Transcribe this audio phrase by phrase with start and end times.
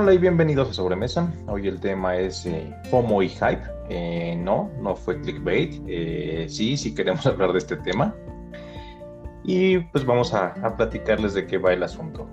[0.00, 1.30] hola y bienvenidos a Sobremesa.
[1.46, 3.60] Hoy el tema es eh, FOMO y Hype.
[3.90, 5.74] Eh, no, no fue clickbait.
[6.48, 8.14] sí, sí queremos hablar de este tema.
[9.44, 12.26] Y pues vamos a, platicarles de qué va el asunto.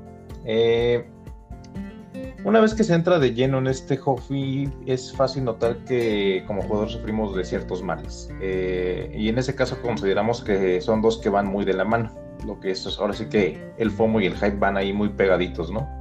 [2.46, 6.62] una vez que se entra de lleno en este hobby, es fácil notar que como
[6.62, 8.30] jugadores sufrimos de ciertos males.
[8.40, 12.12] y en ese caso consideramos que son dos que van muy de la mano.
[12.46, 15.70] Lo que es ahora sí que el FOMO y el hype van ahí muy pegaditos,
[15.70, 15.97] ¿no?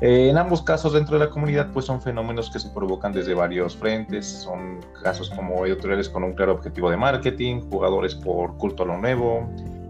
[0.00, 3.34] Eh, en ambos casos dentro de la comunidad pues son fenómenos que se provocan desde
[3.34, 8.84] varios frentes, son casos como editoriales con un claro objetivo de marketing, jugadores por culto
[8.84, 9.46] a lo nuevo,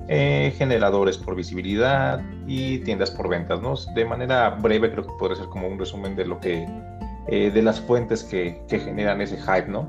[0.09, 3.75] eh, generadores por visibilidad y tiendas por ventas, ¿no?
[3.95, 6.67] De manera breve creo que podría ser como un resumen de lo que,
[7.29, 9.89] eh, de las fuentes que, que, generan ese hype, ¿no?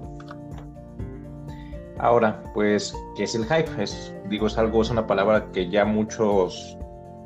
[1.97, 3.81] Ahora, pues, ¿qué es el hype?
[3.81, 6.78] Es, digo, es algo, es una palabra que ya muchos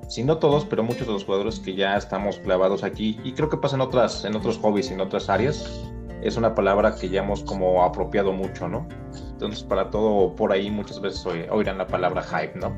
[0.08, 3.50] si no todos, pero muchos de los jugadores que ya estamos clavados aquí, y creo
[3.50, 5.84] que pasa en, otras, en otros hobbies y en otras áreas,
[6.22, 8.88] es una palabra que ya hemos como apropiado mucho, ¿no?
[9.32, 12.76] Entonces, para todo por ahí muchas veces oirán la palabra hype, ¿no?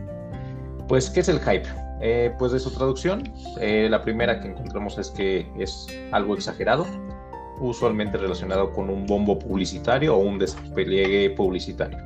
[0.88, 1.68] Pues, ¿qué es el hype?
[2.02, 3.24] Eh, pues de su traducción,
[3.60, 6.86] eh, la primera que encontramos es que es algo exagerado,
[7.60, 11.98] usualmente relacionado con un bombo publicitario o un despliegue publicitario.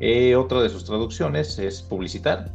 [0.00, 2.50] Eh, otra de sus traducciones es publicitar,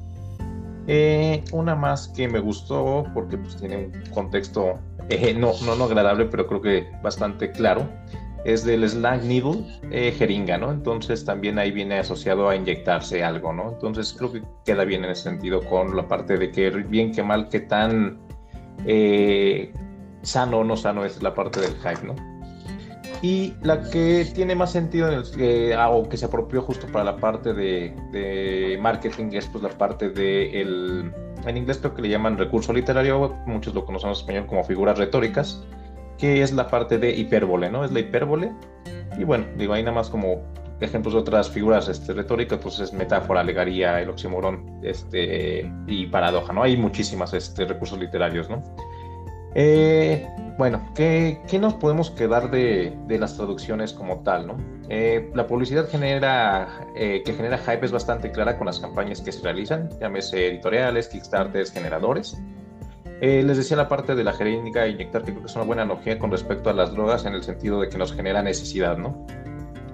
[0.88, 5.86] eh, una más que me gustó porque pues, tiene un contexto eh, no, no, no,
[5.86, 7.88] agradable, pero creo que bastante claro.
[8.46, 10.72] Es del slang needle, eh, jeringa, ¿no?
[10.72, 13.74] Entonces también ahí viene asociado a inyectarse algo, ¿no?
[13.74, 17.24] Entonces creo que queda bien en ese sentido con la parte de que bien que
[17.24, 18.20] mal, que tan
[20.22, 22.37] sano o no sano es la parte del hype, ¿no?
[23.22, 27.18] Y la que tiene más sentido, en el, o que se apropió justo para la
[27.18, 31.12] parte de, marketing, es pues la parte de, el,
[31.46, 35.00] en inglés creo que le llaman recurso literario, muchos lo conocemos en español como figuras
[35.00, 35.64] retóricas,
[36.18, 37.84] que es la parte de hipérbole, ¿no?
[37.84, 38.52] Es la hipérbole.
[39.18, 40.44] Y bueno, digo, ahí nada más como
[40.80, 46.54] ejemplos de otras figuras este, retóricas, pues es metáfora, alegaría, el oxímoron este, y paradoja,
[46.54, 46.62] ¿no?
[46.62, 48.64] Hay muchísimas este, recursos literarios, ¿no?
[49.60, 50.24] Eh,
[50.56, 54.46] bueno, ¿qué, nos podemos quedar de, las traducciones como tal?
[54.46, 54.58] ¿no?
[54.88, 59.32] Eh, la publicidad genera, eh, que genera hype es bastante clara con las campañas que
[59.32, 62.40] se realizan, llámese editoriales, kickstarters, generadores.
[63.20, 66.20] les decía la parte de la jeringa inyectar, que creo que es una buena analogía
[66.20, 69.26] con respecto a las drogas en el sentido de que nos genera necesidad, ¿no?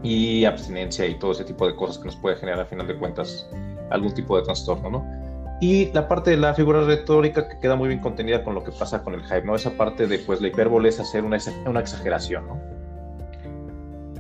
[0.03, 2.97] Y abstinencia y todo ese tipo de cosas que nos puede generar a final de
[2.97, 3.50] cuentas
[3.91, 5.32] algún tipo de trastorno, ¿no?
[5.59, 8.72] Y la parte de la figura retórica que queda muy bien contenida con lo que
[8.72, 9.56] pasa con el hype, ¿no?
[9.56, 12.46] Esa parte de, pues, la hipérbole es hacer una, exageración.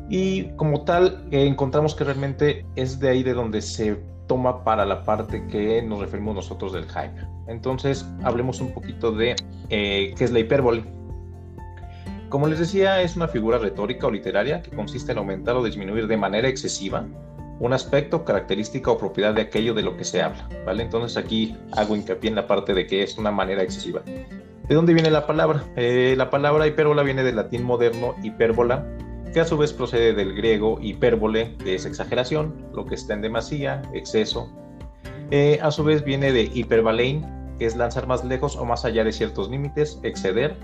[0.09, 4.85] Y como tal, eh, encontramos que realmente es de ahí de donde se toma para
[4.85, 7.19] la parte que nos referimos nosotros del hype.
[7.47, 9.35] Entonces, hablemos un poquito de
[9.69, 10.83] eh, qué es la hipérbole.
[12.29, 16.07] Como les decía, es una figura retórica o literaria que consiste en aumentar o disminuir
[16.07, 17.05] de manera excesiva
[17.63, 20.83] un aspecto, característica o propiedad de aquello de lo que se habla, ¿vale?
[20.83, 24.01] Entonces aquí hago hincapié en la parte de que es una manera excesiva.
[24.03, 25.63] ¿De dónde viene la palabra?
[25.77, 28.85] Eh, la palabra hipérbola viene del latín moderno hipérbola,
[29.33, 33.21] que a su vez procede del griego hipérbole, que es exageración, lo que está en
[33.21, 34.51] demasía, exceso.
[35.31, 37.25] Eh, a su vez viene de hiperbalein,
[37.57, 40.57] que es lanzar más lejos o más allá de ciertos límites, exceder,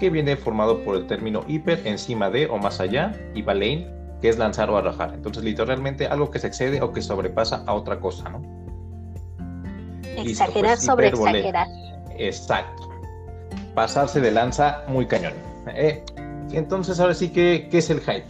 [0.00, 4.28] que viene formado por el término hiper, encima de o más allá, y balein, que
[4.28, 5.14] es lanzar o arrojar.
[5.14, 8.42] Entonces, literalmente algo que se excede o que sobrepasa a otra cosa, ¿no?
[10.16, 11.66] Exagerar pues, sobre exagerar.
[12.18, 12.88] Exacto.
[13.74, 15.32] Pasarse de lanza muy cañón.
[15.74, 16.04] Eh,
[16.52, 18.26] entonces, ahora sí, ¿qué, qué es el hype?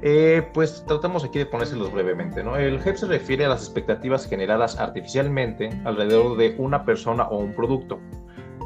[0.00, 2.56] Eh, pues tratamos aquí de ponérselos brevemente, ¿no?
[2.56, 7.52] El hype se refiere a las expectativas generadas artificialmente alrededor de una persona o un
[7.52, 7.98] producto,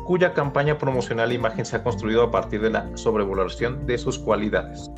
[0.04, 4.18] cuya campaña promocional e imagen se ha construido a partir de la sobrevaloración de sus
[4.18, 4.90] cualidades.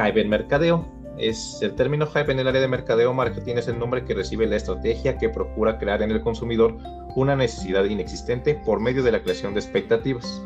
[0.00, 0.86] Hype en mercadeo.
[1.18, 4.46] Es el término hype en el área de mercadeo marketing es el nombre que recibe
[4.46, 6.78] la estrategia que procura crear en el consumidor
[7.14, 10.42] una necesidad inexistente por medio de la creación de expectativas.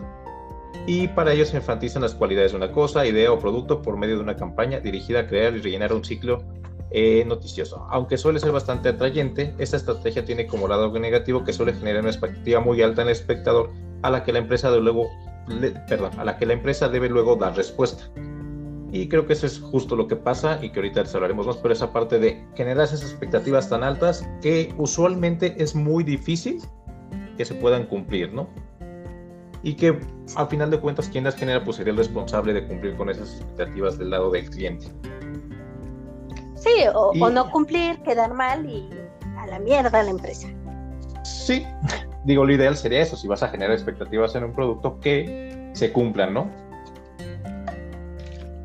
[0.86, 4.16] Y para ello se enfatizan las cualidades de una cosa, idea o producto por medio
[4.16, 6.42] de una campaña dirigida a crear y rellenar un ciclo
[6.90, 7.86] eh, noticioso.
[7.90, 12.10] Aunque suele ser bastante atrayente, esta estrategia tiene como lado negativo que suele generar una
[12.10, 13.70] expectativa muy alta en el espectador
[14.02, 15.08] a la que la empresa, de luego,
[15.88, 18.10] perdón, a la que la empresa debe luego dar respuesta.
[18.94, 21.56] Y creo que eso es justo lo que pasa y que ahorita les hablaremos más,
[21.56, 26.62] pero esa parte de generar esas expectativas tan altas que usualmente es muy difícil
[27.36, 28.48] que se puedan cumplir, ¿no?
[29.64, 29.98] Y que
[30.36, 33.34] al final de cuentas quien las genera pues sería el responsable de cumplir con esas
[33.34, 34.86] expectativas del lado del cliente.
[36.54, 38.88] Sí, o, o no cumplir, quedar mal y
[39.36, 40.46] a la mierda la empresa.
[41.24, 41.66] Sí,
[42.24, 45.92] digo, lo ideal sería eso, si vas a generar expectativas en un producto que se
[45.92, 46.48] cumplan, ¿no?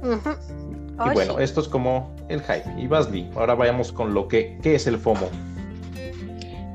[0.04, 2.66] Y bueno, esto es como el hype.
[2.78, 5.30] Y Basli, ahora vayamos con lo que, ¿qué es el FOMO?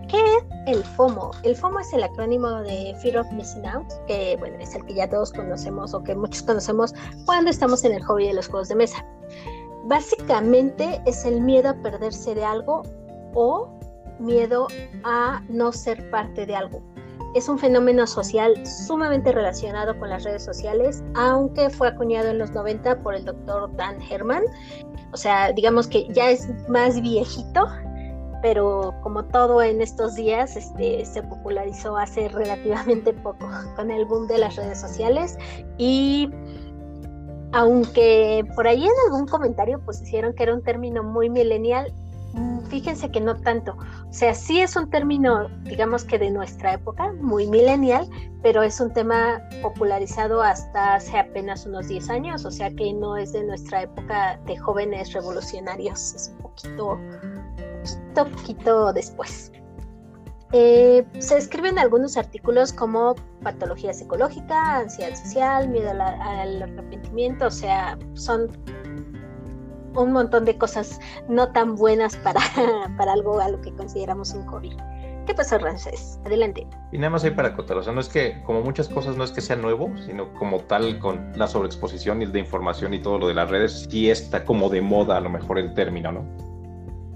[0.09, 1.32] ¿Qué es el FOMO?
[1.43, 4.94] El FOMO es el acrónimo de Fear of Missing Out, que bueno, es el que
[4.94, 6.94] ya todos conocemos o que muchos conocemos
[7.26, 9.05] cuando estamos en el hobby de los juegos de mesa.
[9.85, 12.82] Básicamente es el miedo a perderse de algo
[13.35, 13.69] o
[14.19, 14.69] miedo
[15.05, 16.81] a no ser parte de algo.
[17.34, 22.52] Es un fenómeno social sumamente relacionado con las redes sociales, aunque fue acuñado en los
[22.52, 24.44] 90 por el doctor Dan Herman.
[25.12, 27.66] O sea, digamos que ya es más viejito,
[28.40, 34.28] pero como todo en estos días, este, se popularizó hace relativamente poco con el boom
[34.28, 35.36] de las redes sociales
[35.78, 36.31] y
[37.52, 41.94] aunque por ahí en algún comentario pues hicieron que era un término muy millennial,
[42.75, 43.76] fíjense que no tanto.
[44.11, 48.09] O sea, sí es un término, digamos que de nuestra época, muy millennial,
[48.43, 53.17] pero es un tema popularizado hasta hace apenas unos 10 años, o sea que no
[53.17, 56.99] es de nuestra época de jóvenes revolucionarios, es un poquito,
[57.85, 59.53] poquito, poquito después.
[60.53, 67.97] Eh, se escriben algunos artículos como patología psicológica, ansiedad social, miedo al arrepentimiento, o sea,
[68.15, 68.49] son
[69.94, 72.41] un montón de cosas no tan buenas para,
[72.96, 74.76] para algo a lo que consideramos un hobby.
[75.26, 76.20] ¿Qué pasó, Ramsés?
[76.26, 76.67] Adelante.
[76.93, 79.25] Y nada más hay para acotar, o sea, no es que, como muchas cosas, no
[79.25, 83.19] es que sea nuevo, sino como tal, con la sobreexposición y de información y todo
[83.19, 86.25] lo de las redes, sí está como de moda a lo mejor el término, ¿no?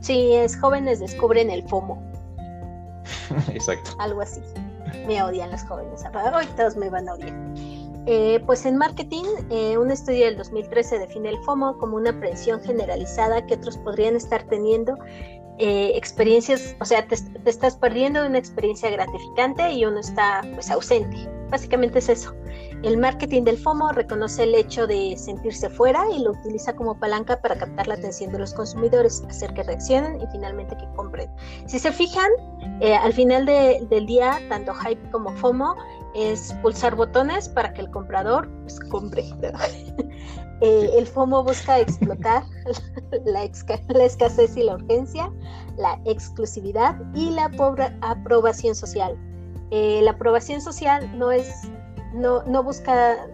[0.00, 2.02] Sí, es jóvenes descubren el FOMO.
[3.52, 3.90] Exacto.
[3.98, 4.40] Algo así.
[5.06, 6.02] Me odian los jóvenes.
[6.34, 7.34] Hoy todos me van a odiar.
[8.10, 12.58] Eh, pues en marketing, eh, un estudio del 2013 define el FOMO como una aprensión
[12.62, 14.96] generalizada que otros podrían estar teniendo
[15.58, 21.28] eh, experiencias, o sea, te, estás perdiendo una experiencia gratificante y uno está pues ausente.
[21.50, 22.34] Básicamente es eso.
[22.82, 27.38] El marketing del FOMO reconoce el hecho de sentirse fuera y lo utiliza como palanca
[27.42, 31.30] para captar la atención de los consumidores, hacer que reaccionen y finalmente que compren.
[31.66, 32.30] Si se fijan,
[33.02, 35.74] al final del día, tanto Hype como FOMO
[36.14, 39.24] es pulsar botones para que el comprador pues, compre.
[40.60, 42.42] Eh, el FOMO busca explotar
[43.24, 45.30] la, escasez y la urgencia,
[45.76, 47.48] la exclusividad y la
[48.00, 49.16] aprobación social.
[49.70, 51.70] Eh, la aprobación social no es,
[52.12, 53.28] no, no busca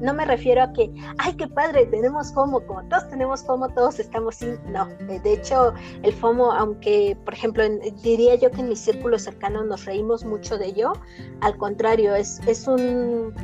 [0.00, 3.98] no me refiero a que, ay, qué padre, tenemos FOMO, como todos tenemos FOMO, todos
[3.98, 5.72] estamos sin, no, eh, de hecho,
[6.02, 7.64] el FOMO, aunque, por ejemplo,
[8.02, 10.92] diría yo que en mi círculo cercano nos reímos mucho de ello,
[11.40, 13.34] al contrario, es, es un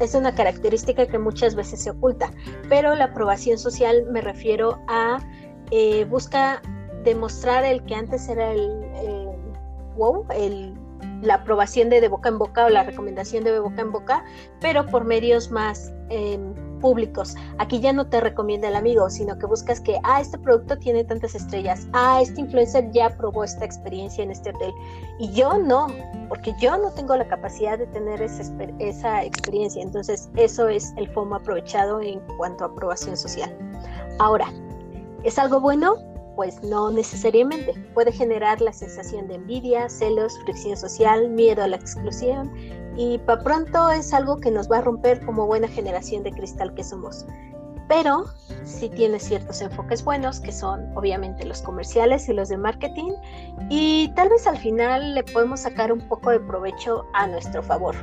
[0.00, 2.30] es una característica que muchas veces se oculta,
[2.70, 5.18] pero la aprobación social me refiero a
[5.70, 6.62] eh, busca
[7.04, 9.28] demostrar el que antes era el, el
[9.96, 10.74] wow, el
[11.22, 14.24] la aprobación de boca en boca o la recomendación de de boca en boca,
[14.60, 17.36] pero por medios más em, públicos.
[17.58, 21.04] Aquí ya no te recomienda el amigo, sino que buscas que, ah, este producto tiene
[21.04, 24.72] tantas estrellas, ah, este influencer ya probó esta experiencia en este hotel.
[25.18, 25.88] Y yo no,
[26.28, 28.42] porque yo no tengo la capacidad de tener esa,
[28.78, 29.82] esa experiencia.
[29.82, 33.54] Entonces, eso es el FOMO aprovechado en cuanto a aprobación social.
[34.18, 34.46] Ahora,
[35.22, 36.09] ¿es algo bueno?
[36.40, 37.74] Pues no necesariamente.
[37.92, 42.50] Puede generar la sensación de envidia, celos, fricción social, miedo a la exclusión
[42.96, 46.72] y para pronto es algo que nos va a romper como buena generación de cristal
[46.72, 47.26] que somos.
[47.90, 48.24] Pero
[48.64, 53.12] sí tiene ciertos enfoques buenos que son obviamente los comerciales y los de marketing
[53.68, 57.94] y tal vez al final le podemos sacar un poco de provecho a nuestro favor,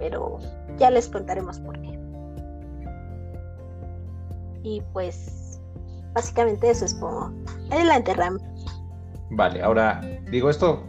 [0.00, 0.40] pero
[0.78, 1.96] ya les contaremos por qué.
[4.64, 5.43] Y pues
[6.14, 7.32] básicamente eso es como
[7.70, 8.38] adelante Ram.
[9.30, 10.84] Vale, ahora digo esto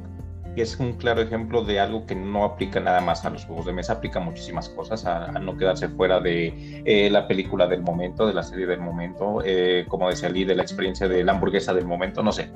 [0.55, 3.73] es un claro ejemplo de algo que no aplica nada más a los juegos de
[3.73, 8.33] mesa, aplica muchísimas cosas, a, no quedarse fuera de eh, la película del momento, de
[8.33, 11.85] la serie del momento, eh, como decía Lee, de la experiencia de la hamburguesa del
[11.85, 12.49] momento, no sé.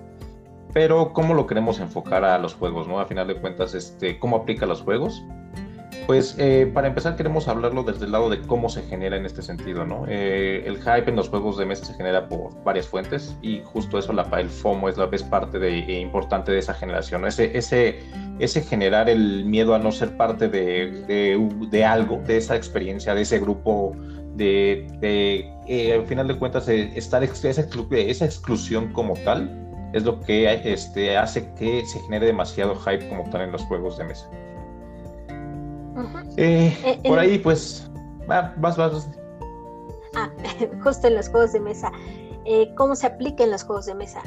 [0.74, 3.00] Pero cómo lo queremos enfocar a los juegos, ¿no?
[3.00, 5.22] A final de cuentas, este, cómo aplica a los juegos
[6.10, 9.44] pues eh, para empezar queremos hablarlo desde el lado de cómo se genera en este
[9.44, 10.08] sentido, ¿no?
[10.08, 14.00] Eh, el hype en los juegos de mesa se genera por varias fuentes y justo
[14.00, 18.62] eso, la, el FOMO es, la, vez parte eh, importante de esa generación, ese, ese,
[18.64, 23.96] generar el miedo a no ser parte de, algo, de esa experiencia, de ese grupo,
[24.34, 24.88] de,
[25.96, 27.62] al final de cuentas estar esa,
[27.92, 29.48] esa exclusión como tal
[29.94, 34.00] es lo que este, hace que se genere demasiado hype como tal en los juegos
[34.00, 34.28] de mesa.
[36.38, 37.90] Eh, eh, por ahí, pues,
[38.28, 39.10] vas, vas.
[40.16, 40.30] Ah,
[40.84, 41.92] justo en los juegos de mesa.
[42.46, 44.22] Eh, ¿Cómo se aplica en los juegos de mesa?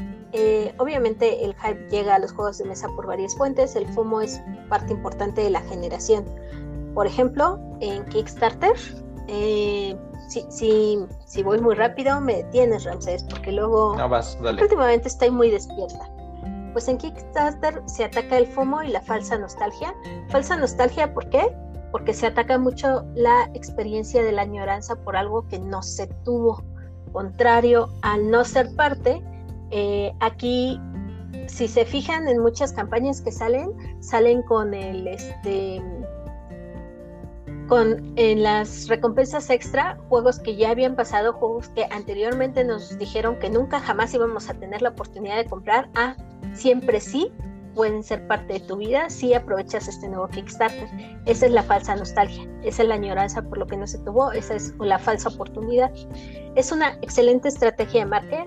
[0.79, 3.76] obviamente el hype llega a los juegos de mesa por varias fuentes.
[3.76, 6.25] El FOMO es parte importante de la generación.
[6.95, 8.73] Por ejemplo, en Kickstarter,
[9.29, 9.97] eh,
[10.29, 14.62] si, si, voy muy rápido, me detienes, Ramsés, porque luego no, vas, dale.
[14.62, 16.09] últimamente estoy muy despierta.
[16.73, 19.95] Pues en Kickstarter se ataca el FOMO y la falsa nostalgia.
[20.29, 21.55] Falsa nostalgia, ¿por qué?
[21.91, 26.62] Porque se ataca mucho la experiencia de la añoranza por algo que no se tuvo.
[27.12, 29.23] Contrario al no ser parte,
[29.71, 30.81] eh, aquí,
[31.47, 35.83] si se fijan en muchas campañas que salen, salen con el este
[37.69, 43.38] con en las recompensas extra juegos que ya habían pasado, juegos que anteriormente nos dijeron
[43.38, 46.16] que nunca jamás íbamos a tener la oportunidad de comprar, ah,
[46.54, 47.31] siempre sí
[47.75, 50.88] pueden ser parte de tu vida si aprovechas este nuevo Kickstarter.
[51.26, 54.33] Esa es la falsa nostalgia, esa es la añoranza por lo que no se tuvo,
[54.33, 55.90] esa es la falsa oportunidad.
[56.54, 58.47] Es una excelente estrategia de marketing.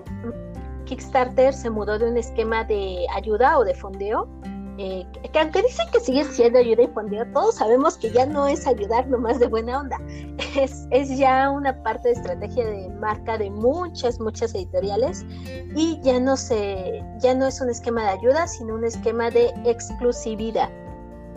[0.84, 4.28] Kickstarter se mudó de un esquema de ayuda o de fondeo
[4.78, 8.46] eh, que aunque dicen que sigue siendo ayuda y fondeo, todos sabemos que ya no
[8.46, 9.98] es ayudar nomás de buena onda,
[10.56, 15.24] es, es ya una parte de estrategia de marca de muchas, muchas editoriales
[15.74, 19.46] y ya no, se, ya no es un esquema de ayuda, sino un esquema de
[19.64, 20.70] exclusividad,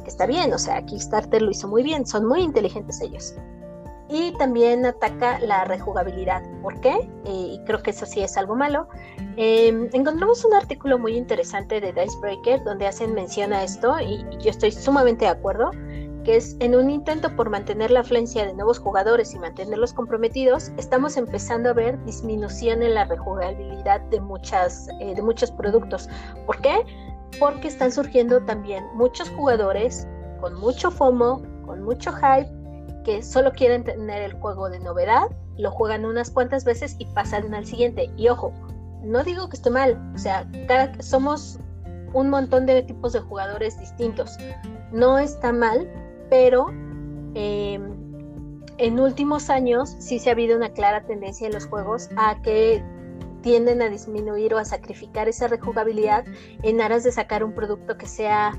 [0.05, 3.36] está bien, o sea, Kickstarter lo hizo muy bien, son muy inteligentes ellos
[4.09, 6.41] y también ataca la rejugabilidad.
[6.63, 6.95] ¿Por qué?
[7.25, 8.87] Eh, y creo que eso sí es algo malo.
[9.37, 14.49] Em, encontramos un artículo muy interesante de Dicebreaker donde hacen mención a esto y, yo
[14.49, 15.71] estoy sumamente de acuerdo
[16.23, 20.69] que es en un intento por mantener la afluencia de nuevos jugadores y mantenerlos comprometidos,
[20.77, 26.09] estamos empezando a ver disminución en la rejugabilidad de, muchas, eh, de muchos productos.
[26.45, 26.75] ¿Por qué?
[27.39, 30.07] Porque están surgiendo también muchos jugadores
[30.41, 32.58] con mucho FOMO, con mucho hype
[33.03, 37.53] que solo quieren tener el juego de novedad, lo juegan unas cuantas veces y pasan
[37.53, 38.09] al siguiente.
[38.17, 38.53] Y ojo,
[39.03, 40.49] no digo que esté mal, o sea,
[40.99, 41.59] somos
[42.13, 44.37] un montón de tipos de jugadores distintos.
[44.91, 45.89] No está mal,
[46.29, 46.67] pero
[47.35, 47.99] em,
[48.77, 52.83] en últimos años sí se ha habido una clara tendencia en los juegos a que
[53.41, 56.25] tienden a disminuir o a sacrificar esa rejugabilidad
[56.63, 58.57] en aras de sacar un producto que sea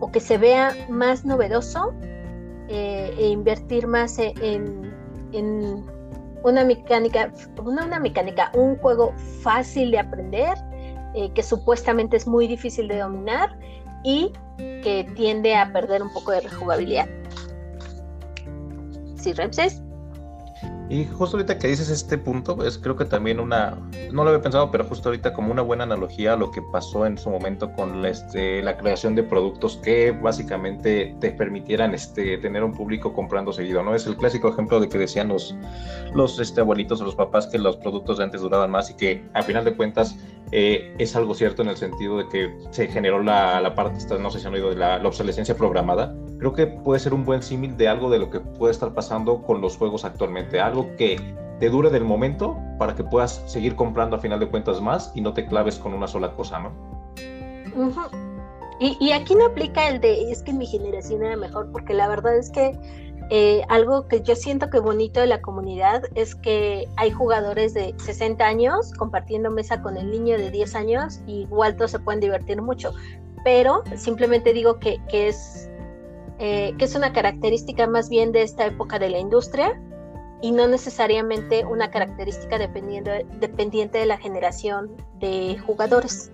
[0.00, 1.94] o que se vea más novedoso
[2.70, 5.84] eh, e invertir más e, en,
[6.42, 9.12] una mecánica, una, una, mecánica, un juego
[9.42, 10.56] fácil de aprender,
[11.14, 13.58] eh, que supuestamente es muy difícil de dominar
[14.04, 17.08] y que tiende a perder un poco de rejugabilidad.
[19.16, 19.82] ¿Sí, Ramses?
[20.90, 23.78] Y justo ahorita que dices este punto, es creo que también una,
[24.10, 27.06] no lo había pensado, pero justo ahorita como una buena analogía a lo que pasó
[27.06, 32.64] en su momento con este, la creación de productos que básicamente te permitieran este, tener
[32.64, 33.94] un público comprando seguido, ¿no?
[33.94, 35.54] Es el clásico ejemplo de que decían los,
[36.12, 39.44] los este, abuelitos o los papás que los productos antes duraban más y que a
[39.44, 40.16] final de cuentas
[40.52, 44.30] eh, es algo cierto en el sentido de que se generó la, la parte, no
[44.30, 46.14] sé si han oído, de la, obsolescencia programada.
[46.38, 49.42] Creo que puede ser un buen símil de algo de lo que puede estar pasando
[49.42, 51.20] con los juegos actualmente, algo que
[51.60, 55.20] te dure del momento para que puedas seguir comprando a final de cuentas más y
[55.20, 56.72] no te claves con una sola cosa, ¿no?
[58.80, 62.36] y, aquí no aplica el de es que mi generación era mejor, porque la verdad
[62.36, 62.76] es que
[63.32, 67.94] eh, algo que yo siento que bonito de la comunidad es que hay jugadores de
[67.96, 72.60] 60 años compartiendo mesa con el niño de 10 años y igual se pueden divertir
[72.60, 72.92] mucho.
[73.44, 75.70] Pero simplemente digo que, que es,
[76.40, 79.80] eh, que es una característica más bien de esta época de la industria
[80.42, 86.32] y no necesariamente una característica dependiendo, dependiente de la generación de jugadores.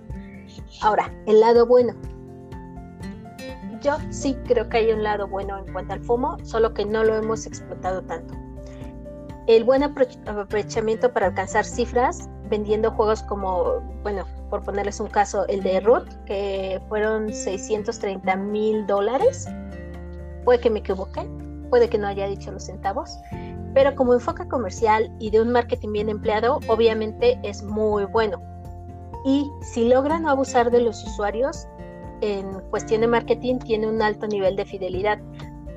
[0.80, 1.94] Ahora, el lado bueno.
[3.86, 7.04] Yo sí creo que hay un lado bueno en cuanto al FOMO, solo que no
[7.04, 8.34] lo hemos explotado tanto.
[9.46, 15.62] El buen aprovechamiento para alcanzar cifras vendiendo juegos como, bueno, por ponerles un caso, el
[15.62, 19.46] de Root, que fueron 630 mil dólares.
[20.44, 21.24] Puede que me equivoque,
[21.70, 23.16] puede que no haya dicho los centavos,
[23.72, 28.42] pero como enfoque comercial y de un marketing bien empleado, obviamente es muy bueno.
[29.24, 31.68] Y si logran no abusar de los usuarios,
[32.20, 35.18] en cuestión de marketing tiene un alto nivel de fidelidad,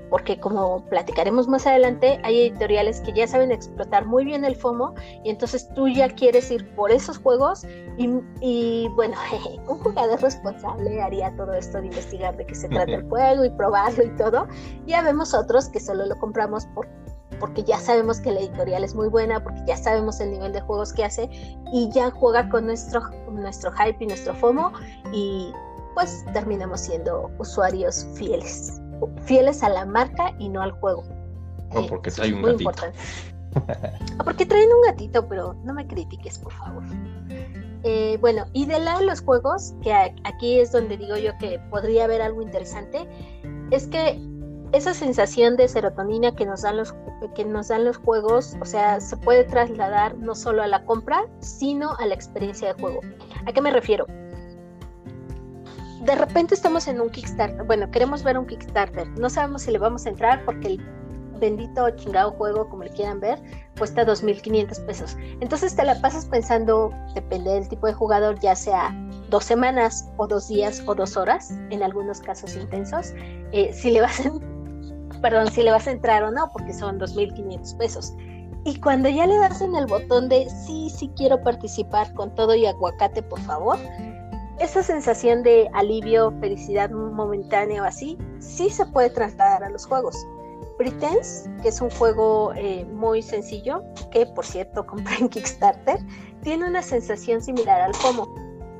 [0.10, 4.96] porque como platicaremos más adelante, hay editoriales que ya saben explotar muy bien el FOMO
[5.24, 7.64] y entonces tú ya quieres ir por esos juegos
[7.98, 8.10] y,
[8.42, 9.16] y bueno,
[9.68, 13.50] un jugador responsable haría todo esto de investigar de qué se trata el juego y
[13.52, 14.48] probarlo y todo.
[14.86, 16.88] Ya vemos otros que solo lo compramos por
[17.40, 20.62] porque ya sabemos que la editorial es muy buena, porque ya sabemos el nivel de
[20.62, 21.30] juegos que hace
[21.72, 24.74] y ya juega con nuestro, nuestro hype y nuestro FOMO
[25.14, 25.54] y
[26.00, 28.82] pues terminamos siendo usuarios fieles,
[29.26, 31.04] fieles a la marca y no al juego.
[31.76, 32.72] O porque trae un gatito.
[34.20, 36.84] o porque traen un gatito, pero no me critiques, por favor.
[37.84, 41.60] Eh, bueno, y de lado de los juegos, que aquí es donde digo yo que
[41.70, 43.06] podría haber algo interesante,
[43.72, 44.22] es que
[44.72, 46.96] esa sensación de serotonina que nos dan los
[47.36, 51.26] que nos dan los juegos, o sea, se puede trasladar no solo a la compra,
[51.42, 53.02] sino a la experiencia de juego.
[53.46, 54.06] ¿A qué me refiero?
[56.02, 59.80] De repente estamos en un Kickstarter, bueno, queremos ver un Kickstarter, no sabemos si le
[59.80, 60.86] vamos a entrar porque el
[61.40, 63.40] bendito chingado juego, como le quieran ver,
[63.78, 65.18] cuesta 2.500 pesos.
[65.40, 68.96] Entonces te la pasas pensando, depende del tipo de jugador, ya sea
[69.30, 73.14] dos semanas o dos días o dos horas, en algunos casos intensos,
[73.52, 74.32] eh, si le vas a,
[75.22, 78.14] perdón, si le vas a entrar o no, porque son 2.500 pesos.
[78.66, 82.56] Y cuando ya le das en el botón de sí, sí quiero participar con todo
[82.56, 83.78] y aguacate, por favor,
[84.60, 90.16] esa sensación de alivio, felicidad momentánea o así, sí se puede trasladar a los juegos.
[90.78, 96.00] Pretense, que es un juego eh, muy sencillo, que por cierto compré en Kickstarter,
[96.44, 98.28] tiene una sensación similar al FOMO.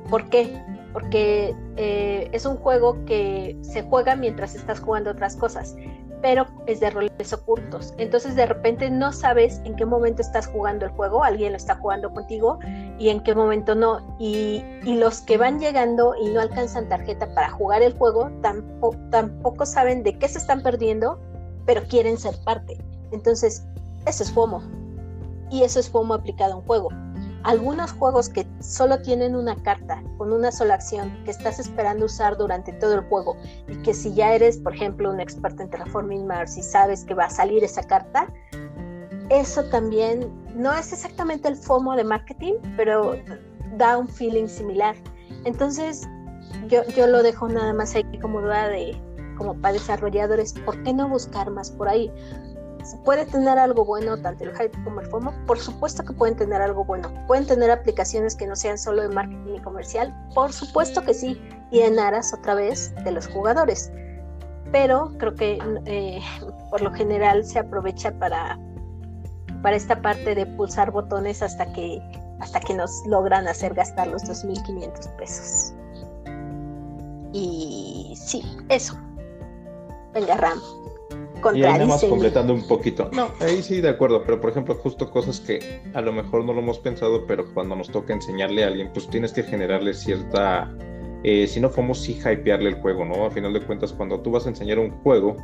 [0.08, 0.62] ¿Por qué?
[0.92, 5.76] Porque eh, es un juego que se juega mientras estás jugando otras cosas,
[6.20, 7.94] pero es de roles ocultos.
[7.96, 11.76] Entonces de repente no sabes en qué momento estás jugando el juego, alguien lo está
[11.76, 12.58] jugando contigo
[13.00, 14.16] y en qué momento no.
[14.20, 18.96] Y, y los que van llegando y no alcanzan tarjeta para jugar el juego tampoco,
[19.10, 21.18] tampoco saben de qué se están perdiendo
[21.66, 22.78] pero quieren ser parte.
[23.12, 23.64] Entonces,
[24.06, 24.62] eso es FOMO.
[25.50, 26.88] Y eso es FOMO aplicado a un juego.
[27.42, 32.36] Algunos juegos que solo tienen una carta con una sola acción que estás esperando usar
[32.36, 36.26] durante todo el juego y que si ya eres, por ejemplo, un experto en Terraforming
[36.26, 38.26] Mars y sabes que va a salir esa carta,
[39.30, 43.16] eso también no es exactamente el FOMO de marketing, pero
[43.76, 44.96] da un feeling similar.
[45.44, 46.06] Entonces,
[46.68, 49.00] yo, yo lo dejo nada más ahí como duda de,
[49.38, 52.12] como para desarrolladores, ¿por qué no buscar más por ahí?
[53.04, 55.32] ¿Puede tener algo bueno tanto el hype como el FOMO?
[55.46, 57.12] Por supuesto que pueden tener algo bueno.
[57.26, 60.14] ¿Pueden tener aplicaciones que no sean solo de marketing y comercial?
[60.34, 61.40] Por supuesto que sí,
[61.70, 63.92] y en aras otra vez de los jugadores.
[64.72, 66.20] Pero creo que eh,
[66.70, 68.58] por lo general se aprovecha para,
[69.62, 72.00] para esta parte de pulsar botones hasta que,
[72.40, 75.74] hasta que nos logran hacer gastar los 2.500 pesos.
[77.32, 78.98] Y sí, eso.
[80.12, 80.58] Venga, Ram.
[81.54, 83.08] Y ahí nada completando un poquito.
[83.12, 86.52] No, ahí sí, de acuerdo, pero por ejemplo, justo cosas que a lo mejor no
[86.52, 90.70] lo hemos pensado, pero cuando nos toca enseñarle a alguien, pues tienes que generarle cierta.
[91.22, 93.26] Eh, si no, como sí hypearle el juego, ¿no?
[93.26, 95.36] A final de cuentas, cuando tú vas a enseñar un juego,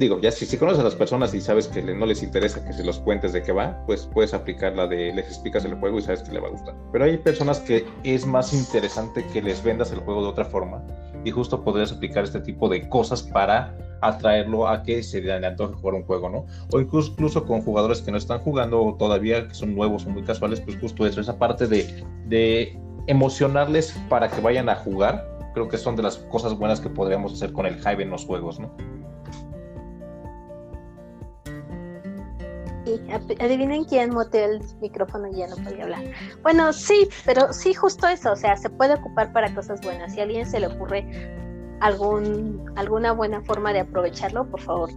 [0.00, 2.82] digo, ya si, conoces a las personas y sabes que no les interesa que se
[2.82, 6.02] los cuentes de qué va, pues puedes aplicar la de les explicas el juego y
[6.02, 6.74] sabes que le va a gustar.
[6.90, 10.82] Pero hay personas que es más interesante que les vendas el juego de otra forma
[11.22, 15.74] y justo podrías aplicar este tipo de cosas para atraerlo a que se le antoje
[15.74, 16.46] jugar un juego, ¿no?
[16.72, 20.22] O incluso, incluso, con jugadores que no están jugando todavía, que son nuevos o muy
[20.22, 22.74] casuales, pues justo eso, esa parte de, de
[23.06, 27.34] emocionarles para que vayan a jugar, creo que son de las cosas buenas que podríamos
[27.34, 28.70] hacer con el hype en los juegos, ¿no?
[33.40, 36.04] Adivinen quién moteó el micrófono y ya no podía hablar.
[36.42, 40.12] Bueno, sí, pero sí, justo eso, o sea, se puede ocupar para cosas buenas.
[40.12, 41.06] Si a alguien se le ocurre
[41.80, 44.90] algún, alguna buena forma de aprovecharlo, por favor,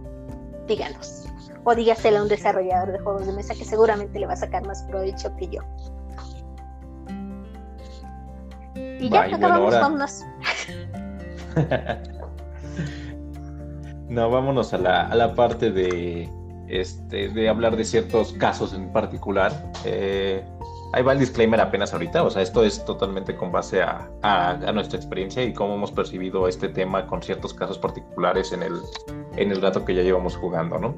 [0.66, 1.26] díganos.
[1.64, 4.66] O dígaselo a un desarrollador de juegos de mesa que seguramente le va a sacar
[4.66, 5.60] más provecho que yo.
[9.00, 10.24] Y ya acabamos, vámonos.
[14.08, 16.28] no, vámonos a la, a la parte de,
[16.68, 19.70] este, de hablar de ciertos casos en particular.
[19.84, 20.44] Eh,
[20.92, 24.08] ahí va el disclaimer apenas ahorita, o sea, esto es totalmente con base a,
[24.72, 28.80] nuestra experiencia y cómo hemos percibido este tema con ciertos casos particulares en el,
[29.36, 30.94] en el rato que ya llevamos jugando, ¿no?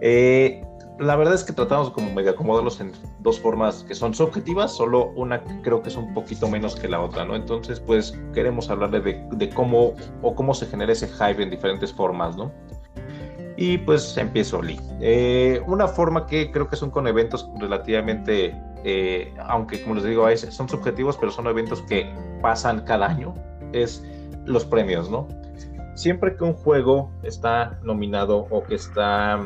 [0.00, 0.64] Eh,
[1.00, 5.12] la verdad es que tratamos como medio acomodarlos en dos formas que son subjetivas, solo
[5.16, 7.34] una creo que es un poquito menos que la otra, ¿no?
[7.34, 11.92] Entonces, pues queremos hablarle de, de cómo o cómo se genera ese hype en diferentes
[11.92, 12.52] formas, ¿no?
[13.56, 14.80] Y pues empiezo, Lee.
[15.00, 20.26] Eh, una forma que creo que son con eventos relativamente eh, aunque como les digo,
[20.36, 22.06] son subjetivos, pero son eventos que
[22.42, 23.34] pasan cada año,
[23.72, 24.04] es
[24.44, 25.26] los premios, ¿no?
[25.94, 29.40] Siempre que un juego está nominado o que está,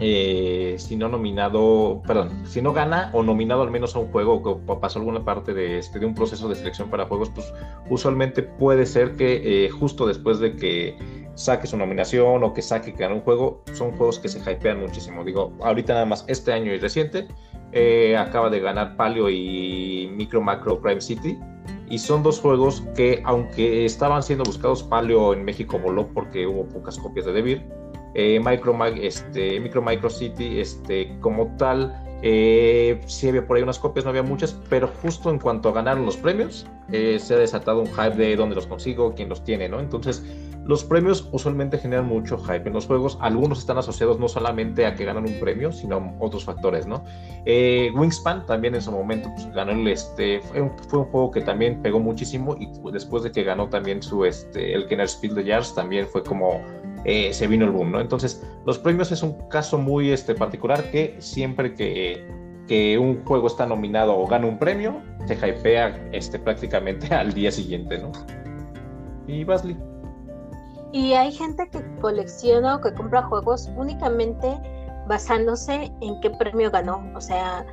[0.00, 4.34] eh, si no nominado, perdón, si no gana o nominado al menos a un juego
[4.34, 7.54] o que pasó alguna parte de, este, de un proceso de selección para juegos, pues
[7.88, 12.98] usualmente puede ser que justo después de que saque su nominación o que saque que
[12.98, 15.24] gane un juego, son juegos que se hypean muchísimo.
[15.24, 17.28] Digo, ahorita nada más este año y reciente,
[17.70, 21.38] eh, acaba de ganar Palio y Micro Macro Prime City.
[21.88, 26.66] Y son dos juegos que, aunque estaban siendo buscados, Palio en México voló porque hubo
[26.66, 27.64] pocas copias de Devir.
[28.14, 33.78] Eh, Micro, este, Micro Micro City, este, como tal, eh, sí había por ahí unas
[33.78, 37.86] copias, no había muchas, pero justo en cuanto ganaron los premios, se ha desatado un
[37.86, 39.78] hype de dónde los consigo, quién los tiene, ¿no?
[39.78, 40.24] Entonces,
[40.68, 43.16] los premios usualmente generan mucho hype en los juegos.
[43.22, 47.02] Algunos están asociados no solamente a que ganan un premio, sino a otros factores, ¿no?
[47.46, 52.00] Eh, Wingspan también en su momento pues, ganó este, fue un, juego que también pegó
[52.00, 56.06] muchísimo y después de que ganó también su, este, el Kenner Spiel de Jars, también
[56.06, 56.60] fue como
[57.06, 58.00] eh, se vino el boom, ¿no?
[58.02, 62.28] Entonces, los premios es un caso muy este, particular que siempre que,
[62.66, 67.50] que un juego está nominado o gana un premio, se hypea este, prácticamente al día
[67.50, 68.12] siguiente, ¿no?
[69.26, 69.97] Y Basley.
[70.92, 74.58] Y hay gente que colecciona o que compra juegos únicamente
[75.06, 77.04] basándose en qué premio ganó.
[77.14, 77.66] O sea,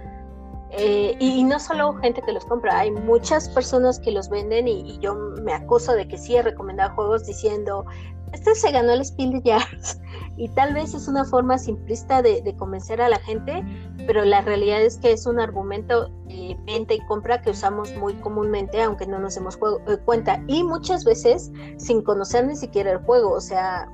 [0.72, 5.00] eh, y, no solo gente que los compra, hay muchas personas que los venden y,
[5.00, 7.86] yo me acuso de que sí he recomendado juegos diciendo,
[8.34, 10.00] este se ganó el Spiel de Jars.
[10.38, 13.64] Y tal vez es una forma simplista de, convencer a la gente,
[14.06, 18.16] pero la realidad es que es un argumento de venta y compra que usamos muy
[18.16, 19.58] comúnmente, aunque no nos demos
[19.88, 20.44] eh, cuenta.
[20.48, 23.32] Y muchas veces sin conocer ni siquiera el juego.
[23.32, 23.90] O sea,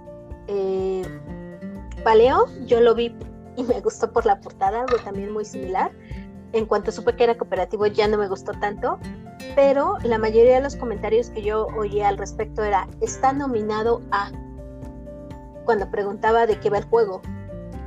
[0.48, 1.04] eh,
[2.04, 3.16] Paleo, yo lo vi
[3.56, 5.92] y me gustó por la portada, algo también muy similar.
[6.54, 9.00] En cuanto supe que era cooperativo ya no me gustó tanto,
[9.56, 14.32] pero la mayoría de los comentarios que yo oía al respecto era, está nominado a,
[15.66, 17.22] cuando preguntaba de qué va el juego.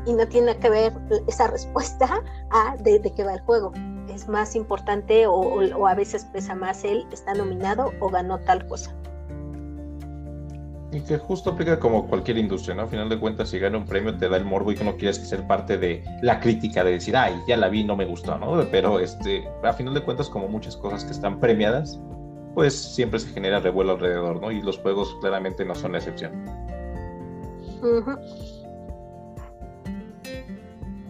[0.06, 0.92] Y no tiene que ver
[1.26, 3.72] esa respuesta a de, qué va el juego.
[4.08, 8.94] Es más importante o a veces pesa más el está nominado o ganó tal cosa.
[10.94, 12.82] Y que justo aplica como cualquier industria, ¿no?
[12.82, 14.96] A final de cuentas, si gana un premio, te da el morbo y que no
[14.96, 18.38] quieres ser parte de la crítica, de decir, ay, ya la vi, no me gustó,
[18.38, 18.64] ¿no?
[18.70, 21.98] Pero este, a final de cuentas, como muchas cosas que están premiadas,
[22.54, 24.52] pues siempre se genera revuelo alrededor, ¿no?
[24.52, 26.32] Y los juegos claramente no son la excepción.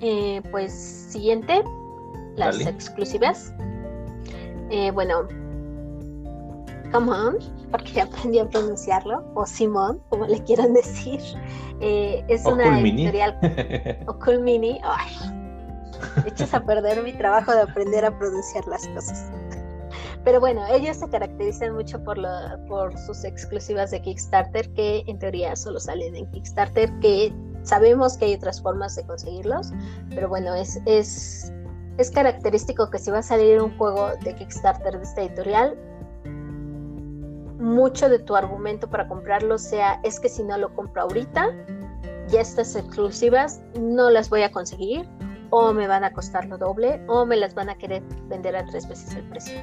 [0.00, 1.62] Eh, pues siguiente,
[2.36, 3.52] las exclusivas.
[4.70, 5.28] Eh, bueno,
[6.94, 7.36] come on
[7.72, 11.20] porque ya aprendí a pronunciarlo, o Simón, como le quieran decir.
[11.80, 13.36] Eh, es una editorial.
[14.06, 14.80] o Cool Mini.
[14.84, 15.12] Ay,
[16.24, 19.28] echas a perder mi trabajo de aprender a pronunciar las cosas.
[20.22, 22.16] Pero bueno, ellos se caracterizan mucho por,
[22.68, 28.26] por sus exclusivas de Kickstarter, que en teoría solo salen en Kickstarter, que sabemos que
[28.26, 29.72] hay otras formas de conseguirlos,
[30.10, 31.52] pero bueno, es, es,
[31.98, 35.76] es característico que si va a salir un juego de Kickstarter de esta editorial,
[37.64, 41.50] mucho de tu argumento para comprarlo sea es que si no lo compro ahorita,
[42.28, 45.08] ya estas exclusivas no las voy a conseguir
[45.50, 48.66] o me van a costar lo doble o me las van a querer vender a
[48.66, 49.60] tres veces el precio.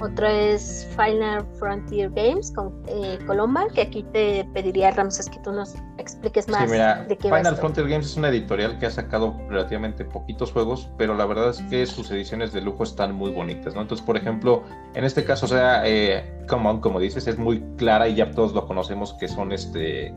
[0.00, 5.52] Otro es Final Frontier Games con eh, Colomba, que aquí te pediría, Ramses, que tú
[5.52, 10.04] nos expliques más de qué Final Frontier Games es una editorial que ha sacado relativamente
[10.04, 13.82] poquitos juegos, pero la verdad es que sus ediciones de lujo están muy bonitas, ¿no?
[13.82, 18.16] Entonces, por ejemplo, en este caso, o sea, eh, como dices, es muy clara y
[18.16, 20.12] ya todos lo conocemos que son este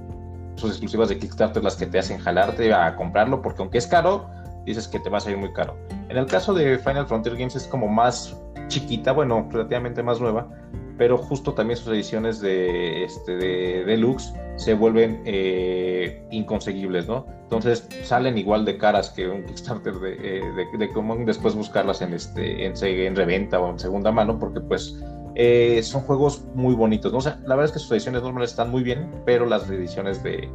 [0.58, 4.28] sus exclusivas de Kickstarter las que te hacen jalarte a comprarlo, porque aunque es caro,
[4.66, 5.78] dices que te va a salir muy caro.
[6.10, 8.36] En el caso de Final Frontier Games es como más
[8.68, 10.48] chiquita, bueno, relativamente más nueva,
[10.98, 17.26] pero justo también sus ediciones de, este, de deluxe se vuelven eh, inconseguibles, ¿no?
[17.44, 22.14] Entonces salen igual de caras que un Kickstarter de, eh, de, común, después buscarlas en,
[22.14, 25.00] este, en, en, reventa o en segunda mano, porque pues
[25.36, 27.20] eh, son juegos muy bonitos, ¿no?
[27.20, 30.24] O sea, la verdad es que sus ediciones normales están muy bien, pero las ediciones
[30.24, 30.50] de,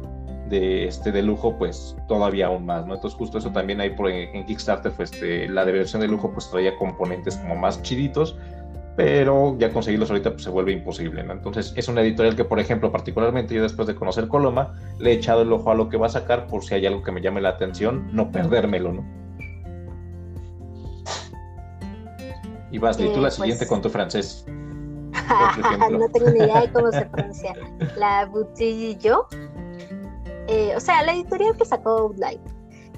[0.59, 2.93] de, este, de lujo, pues todavía aún más, ¿no?
[2.93, 6.31] Entonces justo eso también hay por, en Kickstarter, pues este, la de versión de lujo
[6.31, 8.37] pues traía componentes como más chiditos,
[8.95, 11.33] pero ya conseguirlos ahorita pues se vuelve imposible, ¿no?
[11.33, 15.13] Entonces es una editorial que, por ejemplo, particularmente yo después de conocer Coloma, le he
[15.15, 17.19] echado el ojo a lo que va a sacar por si hay algo que me
[17.19, 19.03] llame la atención, no perdérmelo, ¿no?
[22.71, 24.45] Y vas, tú la pues siguiente con tu francés.
[25.91, 27.53] no tengo ni idea de cómo se pronuncia.
[27.97, 29.27] La boutique yo.
[30.47, 32.41] Eh, o sea, la editorial que sacó Outlight.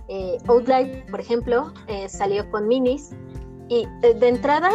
[0.07, 3.11] Eh, Outlight, por ejemplo, eh, salió con minis
[3.67, 4.69] y de, entrada,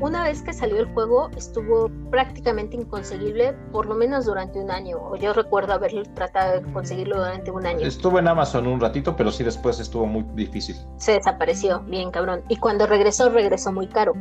[0.00, 4.98] una vez que salió el juego, estuvo prácticamente inconseguible, por lo menos durante un año.
[4.98, 7.86] O yo recuerdo haber tratado de conseguirlo durante un año.
[7.86, 10.76] Estuvo en Amazon un ratito, pero sí después estuvo muy difícil.
[10.96, 12.42] Se desapareció, bien cabrón.
[12.48, 14.14] Y cuando regresó, regresó muy caro.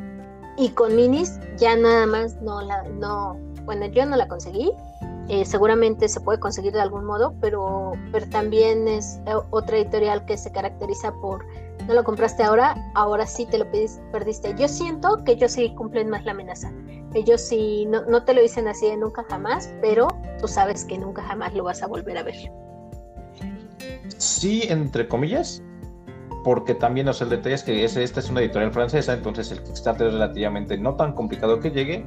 [0.58, 4.72] Y con minis ya nada más no la, no, bueno, yo no la conseguí,
[5.30, 10.26] eh, seguramente se puede conseguir de algún modo, pero, pero también es eh, otra editorial
[10.26, 11.46] que se caracteriza por
[11.88, 13.66] no lo compraste ahora, ahora sí te lo
[14.12, 14.56] perdiste.
[14.58, 16.72] Yo siento que ellos sí cumplen más la amenaza.
[17.14, 20.08] Ellos sí, no, no te lo dicen así de nunca jamás, pero
[20.40, 22.36] tú sabes que nunca jamás lo vas a volver a ver.
[24.18, 25.62] Sí, entre comillas,
[26.44, 29.64] porque también o sea, el detalle es que esta es una editorial francesa, entonces el
[29.64, 32.06] Kickstarter es relativamente no tan complicado que llegue,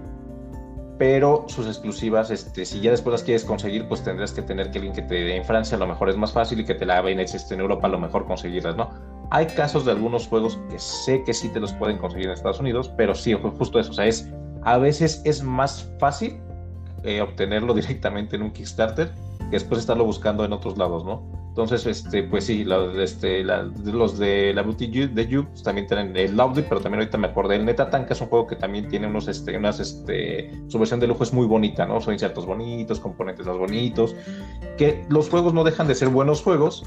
[0.98, 4.78] pero sus exclusivas, este, si ya después las quieres conseguir, pues tendrás que tener que
[4.78, 7.02] alguien que te en Francia a lo mejor es más fácil y que te la
[7.02, 8.90] ven este, en Europa a lo mejor conseguirlas, ¿no?
[9.30, 12.60] Hay casos de algunos juegos que sé que sí te los pueden conseguir en Estados
[12.60, 14.30] Unidos, pero sí, justo eso, o sea, es,
[14.62, 16.40] a veces es más fácil
[17.02, 21.35] eh, obtenerlo directamente en un Kickstarter que después estarlo buscando en otros lados, ¿no?
[21.56, 22.66] Entonces, este, pues sí,
[22.98, 27.16] este, los de la Beauty de You pues, también tienen el Loudly, pero también ahorita
[27.16, 30.50] me acordé, el Netatan, que es un juego que también tiene unos, este, unas, este,
[30.68, 31.98] su versión de lujo es muy bonita, ¿no?
[32.02, 34.14] Son insertos bonitos, componentes más bonitos,
[34.76, 36.84] que los juegos no dejan de ser buenos juegos,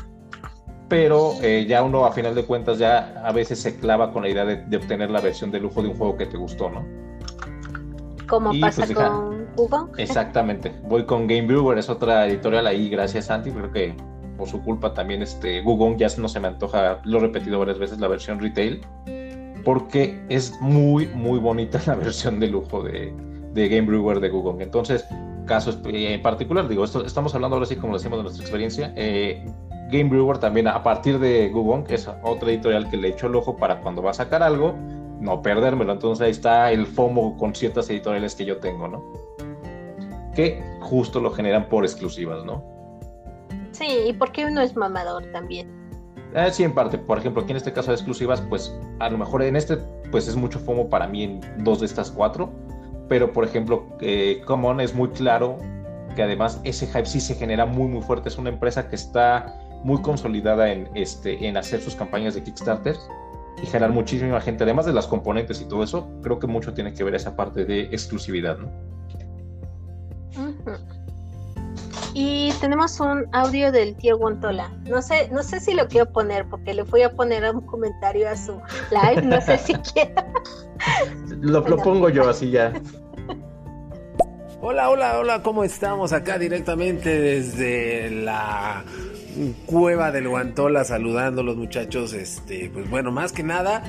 [0.88, 4.30] pero eh, ya uno a final de cuentas ya a veces se clava con la
[4.30, 6.86] idea de, obtener la versión de lujo de un juego que te gustó, ¿no?
[8.28, 9.92] Como pasa pues, con Google.
[9.98, 10.72] Exactamente.
[10.84, 13.96] Voy con Game Brewer, es otra editorial ahí, gracias Santi, creo que
[14.40, 17.78] por su culpa también este Google ya no se me antoja, lo he repetido varias
[17.78, 18.82] veces, la versión retail,
[19.66, 23.14] porque es muy, muy bonita la versión de lujo de,
[23.54, 24.64] Game Brewer de Google.
[24.64, 25.06] Entonces,
[25.46, 28.94] caso en particular, digo, esto, estamos hablando ahora sí como decimos de nuestra experiencia.
[28.96, 29.46] Eh,
[29.92, 33.36] Game Brewer también, a partir de Google, que es otra editorial que le echo el
[33.36, 34.76] ojo para cuando va a sacar algo,
[35.20, 35.92] no perdérmelo.
[35.92, 39.04] Entonces ahí está el FOMO con ciertas editoriales que yo tengo, ¿no?
[40.34, 42.79] Que justo lo generan por exclusivas, ¿no?
[43.80, 45.70] Sí, y porque uno es mamador también.
[46.36, 46.98] Eh, sí, en parte.
[46.98, 49.78] Por ejemplo, aquí en este caso de exclusivas, pues a lo mejor en este,
[50.12, 52.52] pues es mucho FOMO para mí en dos de estas cuatro.
[53.08, 55.58] Pero, por ejemplo, eh, Common es muy claro
[56.16, 58.28] que además ese hype sí se genera muy, muy fuerte.
[58.28, 62.98] Es una empresa que está muy consolidada en, este, en hacer sus campañas de Kickstarter
[63.64, 64.66] y generar muchísima gente.
[64.66, 67.64] Además de las componentes y todo eso, creo que mucho tiene que ver esa parte
[67.64, 68.70] de exclusividad, ¿no?
[72.22, 74.70] Y tenemos un audio del tío Guantola.
[74.84, 78.28] No sé, no sé si lo quiero poner porque le voy a poner un comentario
[78.28, 78.60] a su
[78.92, 79.22] live.
[79.22, 80.22] No sé si quiero.
[81.40, 82.74] Lo, lo pongo yo así ya.
[84.60, 86.12] Hola, hola, hola, ¿cómo estamos?
[86.12, 88.84] Acá directamente desde la
[89.66, 92.12] cueva del Guantola saludando a los muchachos.
[92.12, 93.82] Este, pues bueno, más que nada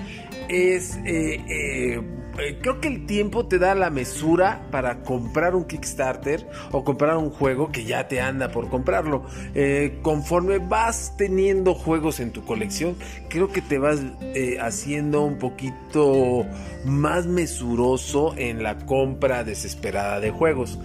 [0.48, 2.00] es eh, eh,
[2.38, 7.16] eh, creo que el tiempo te da la mesura para comprar un Kickstarter o comprar
[7.16, 9.24] un juego que ya te anda por comprarlo.
[9.54, 12.96] Eh, conforme vas teniendo juegos en tu colección,
[13.28, 16.46] creo que te vas eh, haciendo un poquito
[16.84, 20.78] más mesuroso en la compra desesperada de juegos.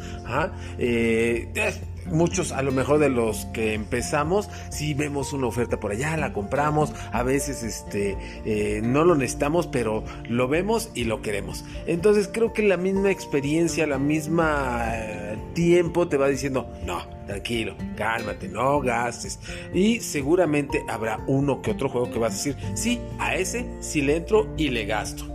[2.06, 6.34] Muchos a lo mejor de los que empezamos, si vemos una oferta por allá, la
[6.34, 11.66] compramos, a veces este, eh, no lo necesitamos, pero lo vemos y lo queremos.
[11.88, 17.76] Entonces creo que la misma experiencia, la misma eh, tiempo te va diciendo, no, tranquilo,
[17.96, 19.40] cálmate, no gastes.
[19.74, 24.02] Y seguramente habrá uno que otro juego que vas a decir, sí, a ese sí
[24.02, 25.26] le entro y le gasto.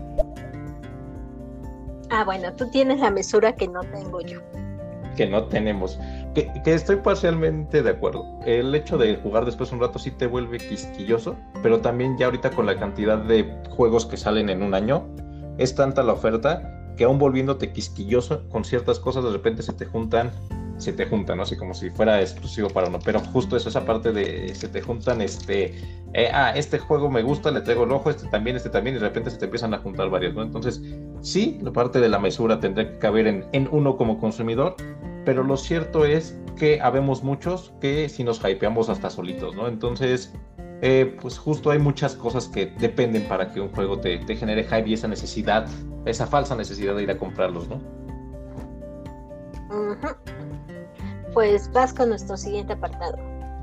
[2.10, 4.40] Ah, bueno, tú tienes la mesura que no tengo yo.
[5.16, 5.98] Que no tenemos.
[6.34, 8.24] Que, estoy parcialmente de acuerdo.
[8.46, 12.50] El hecho de jugar después un rato sí te vuelve quisquilloso, pero también ya ahorita
[12.50, 15.06] con la cantidad de juegos que salen en un año,
[15.58, 19.86] es tanta la oferta que aún volviéndote quisquilloso con ciertas cosas de repente se te
[19.86, 20.30] juntan,
[20.78, 21.42] se te juntan, ¿no?
[21.42, 22.98] Así como si fuera exclusivo para uno.
[23.04, 25.76] Pero justo eso, esa parte de se te juntan, este,
[26.12, 28.98] eh, ah, este juego me gusta, le traigo el ojo, este también, este también, y
[28.98, 30.42] de repente se te empiezan a juntar varios, ¿no?
[30.42, 30.82] Entonces,
[31.20, 34.76] sí, la parte de la mesura tendrá que caber en, en uno como consumidor,
[35.30, 39.68] pero lo cierto es que habemos muchos que si nos hypeamos hasta solitos, ¿no?
[39.68, 40.34] Entonces,
[40.82, 44.88] eh, pues justo hay muchas cosas que dependen para que un juego te, genere hype
[44.88, 45.68] y esa necesidad,
[46.04, 47.80] esa falsa necesidad de ir a comprarlos, ¿no?
[51.32, 53.16] Pues vas con nuestro siguiente apartado.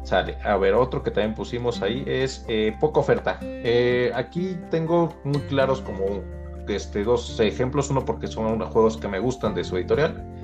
[0.06, 0.38] Sale.
[0.46, 3.40] A ver, otro que también pusimos ahí es eh, poca oferta.
[3.42, 6.24] Eh, aquí tengo muy claros como
[6.70, 7.90] este, dos ejemplos.
[7.90, 10.37] Uno porque son juegos que me gustan de su editorial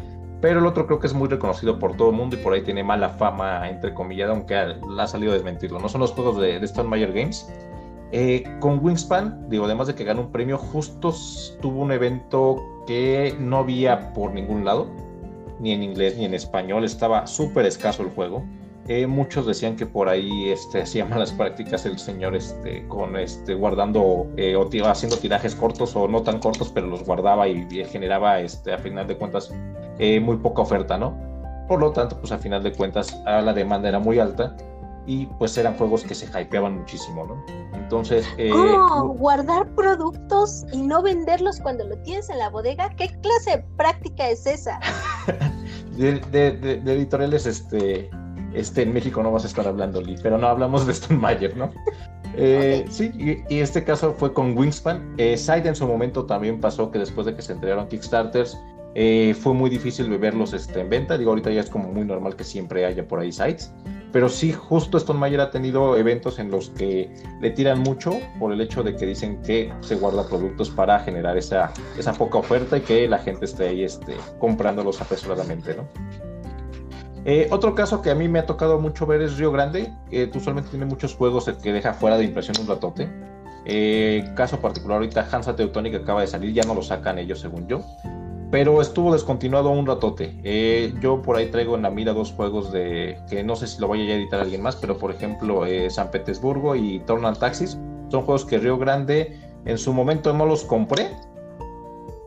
[0.44, 2.62] pero el otro creo que es muy reconocido por todo el mundo y por ahí
[2.64, 5.80] tiene mala fama, entre comillas, aunque ha salido a desmentirlo.
[5.80, 7.50] No son los juegos de, de Stone Mayer Games.
[8.12, 11.16] Eh, con Wingspan, digo, además de que ganó un premio, justo
[11.62, 14.88] tuvo un evento que no había por ningún lado,
[15.62, 18.44] ni en inglés ni en español, estaba súper escaso el juego.
[18.90, 23.54] Eh, muchos decían que por ahí este, hacía malas prácticas el señor este, con este,
[23.54, 28.42] guardando eh, o haciendo tirajes cortos o no tan cortos, pero los guardaba y, generaba
[28.42, 29.54] este, a final de cuentas
[30.00, 31.18] eh, muy poca oferta, ¿no?
[31.70, 34.54] Por lo tanto, pues a final de cuentas la demanda era muy alta
[35.06, 37.46] y pues eran juegos que se hypeaban muchísimo, ¿no?
[37.78, 38.28] Entonces...
[38.52, 39.14] ¿Cómo?
[39.14, 42.90] ¿Guardar productos y no venderlos cuando lo tienes en la bodega?
[42.98, 44.78] ¿Qué clase de práctica es esa?
[45.98, 48.10] de, de, editoriales este,
[48.54, 51.56] este, en México no vas a estar hablando, Lee, pero no hablamos de Stone Mayer,
[51.58, 51.72] ¿no?
[52.36, 53.12] Eh, sí,
[53.50, 55.16] y, este caso fue con Wingspan.
[55.18, 58.58] Eh, Side en su momento también pasó que después de que se entregaron Kickstarters,
[58.96, 61.18] eh, fue muy difícil verlos este, en venta.
[61.18, 63.74] Digo, ahorita ya es como muy normal que siempre haya por ahí sites.
[64.12, 67.12] Pero sí, justo Stone Mayer ha tenido eventos en los que
[67.42, 71.36] le tiran mucho por el hecho de que dicen que se guarda productos para generar
[71.36, 75.88] esa, esa poca oferta y que la gente esté ahí este, comprándolos apresuradamente, ¿no?
[77.26, 80.30] Eh, otro caso que a mí me ha tocado mucho ver es Río Grande, que
[80.36, 83.10] usualmente tiene muchos juegos que deja fuera de impresión un ratote.
[83.66, 87.68] Eh, caso particular, ahorita Hansa Teutonic acaba de salir, ya no lo sacan ellos según
[87.68, 87.82] yo
[88.54, 90.40] pero estuvo descontinuado un ratote.
[90.44, 93.82] Eh, yo por ahí traigo en la mira dos juegos de que no sé si
[93.82, 97.80] lo vaya a editar alguien más, pero por ejemplo eh, San Petersburgo y Tornal Taxis
[98.10, 101.10] son juegos que Río Grande en su momento no los compré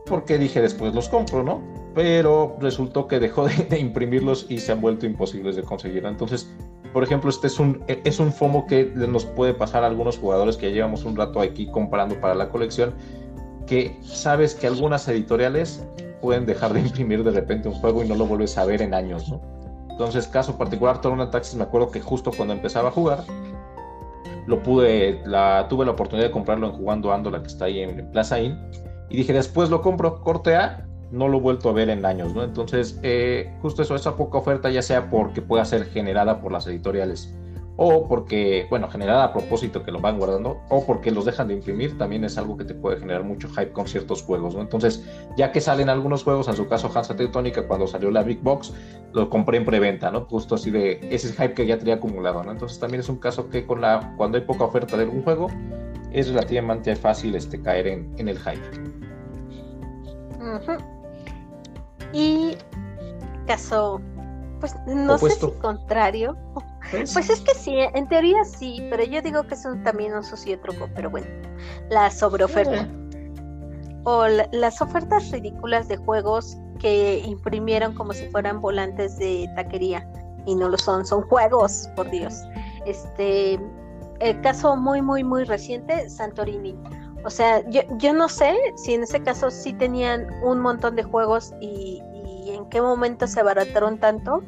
[0.05, 1.61] porque dije después los compro, ¿no?
[1.97, 6.05] Pero resultó que dejó de, imprimirlos y se han vuelto imposibles de conseguir.
[6.05, 6.47] Entonces,
[6.93, 10.57] por ejemplo, este es un, es un FOMO que nos puede pasar a algunos jugadores
[10.57, 12.93] que llevamos un rato aquí comprando para la colección,
[13.65, 15.83] que sabes que algunas editoriales
[16.21, 18.93] pueden dejar de imprimir de repente un juego y no lo vuelves a ver en
[18.93, 19.41] años, ¿no?
[19.89, 23.23] Entonces, caso particular, Tornado Taxis, me acuerdo que justo cuando empezaba a jugar,
[24.45, 27.79] lo pude, la, tuve la oportunidad de comprarlo en Jugando Ando, la que está ahí
[27.79, 28.55] en, Plaza Inn,
[29.09, 32.33] y dije, después lo compro, corte A, no lo he vuelto a ver en años,
[32.33, 32.43] ¿no?
[32.43, 36.67] Entonces, eh, justo eso, esa poca oferta, ya sea porque pueda ser generada por las
[36.67, 37.33] editoriales
[37.77, 41.53] o porque, bueno, generada a propósito que lo van guardando, o porque los dejan de
[41.53, 44.61] imprimir, también es algo que te puede generar mucho hype con ciertos juegos, ¿no?
[44.61, 45.05] Entonces,
[45.37, 48.73] ya que salen algunos juegos, en su caso Hansa Teutónica, cuando salió la Big Box,
[49.13, 50.21] lo compré en preventa, ¿no?
[50.21, 52.51] Justo así de ese hype que ya tenía acumulado, ¿no?
[52.51, 55.47] Entonces, también es un caso que con la, cuando hay poca oferta de algún juego,
[56.11, 58.63] es relativamente fácil este, caer en, en el hype.
[62.13, 62.57] Y
[63.45, 64.01] caso,
[64.59, 66.37] pues no sé si contrario,
[66.91, 70.23] pues es que sí, en teoría sí, pero yo digo que es un, también un
[70.61, 71.27] truco, pero bueno,
[71.89, 72.87] la sobreoferta.
[74.03, 80.07] O las ofertas ridículas de juegos que imprimieron como si fueran volantes de taquería
[80.45, 82.33] y no lo son, son juegos, por Dios.
[82.85, 83.59] Este,
[84.21, 86.75] el caso muy, muy, muy reciente, Santorini.
[87.27, 91.03] O sea, yo, yo no sé si en ese caso sí tenían un montón de
[91.03, 94.43] juegos y, y en qué momento se abarataron tanto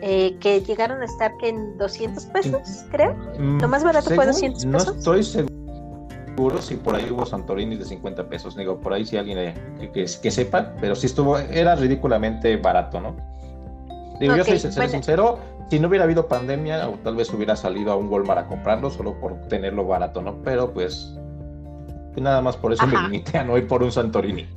[0.00, 3.14] eh, que llegaron a estar que en 200 pesos, creo.
[3.38, 4.86] Mm, Lo más barato fue 200 pesos.
[4.86, 8.56] No estoy seguro si por ahí hubo Santorini de 50 pesos.
[8.56, 13.16] Digo, por ahí si alguien eh, que, sepa, pero sí estuvo, era ridículamente barato, ¿no?
[14.18, 14.58] Digo, yo soy
[14.88, 18.46] sincero, si no hubiera habido pandemia, o tal vez hubiera salido a un Walmart a
[18.46, 20.40] comprarlo solo por tenerlo barato, ¿no?
[20.42, 21.18] Pero pues
[22.20, 24.48] nada más por eso me limité a no ir por un Santorini.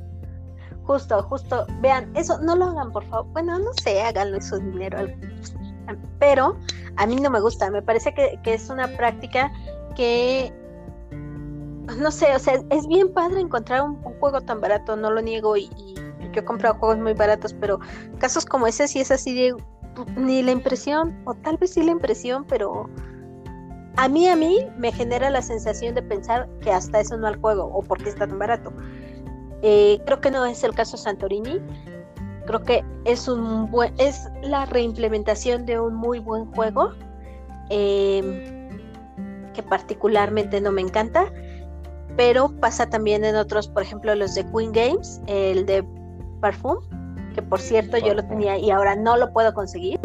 [0.84, 3.30] Justo, justo, vean, eso no lo hagan, por favor.
[3.32, 4.98] Bueno, no sé, háganlo su dinero.
[6.18, 6.56] Pero
[6.96, 9.52] a mí no me gusta, me parece que, es una práctica
[9.94, 10.52] que,
[11.98, 15.56] no sé, o sea, es bien padre encontrar un, juego tan barato, no lo niego,
[15.56, 15.68] y,
[16.32, 17.78] yo he comprado juegos muy baratos, pero
[18.18, 19.56] casos como ese sí es así de
[20.16, 22.88] ni la impresión, o tal vez sí la impresión, pero
[23.98, 27.34] a mí, a mí me genera la sensación de pensar que hasta eso no al
[27.40, 28.72] juego, o porque está tan barato.
[29.62, 31.60] Eh, creo que no es el caso Santorini.
[32.46, 36.92] Creo que es un buen, es la reimplementación de un muy buen juego
[37.70, 38.68] em,
[39.52, 41.32] que particularmente no me encanta,
[42.16, 45.84] pero pasa también en otros, por ejemplo los de Queen Games, el de
[46.40, 46.78] Parfum,
[47.38, 50.00] que por cierto yo lo tenía y ahora no lo puedo conseguir,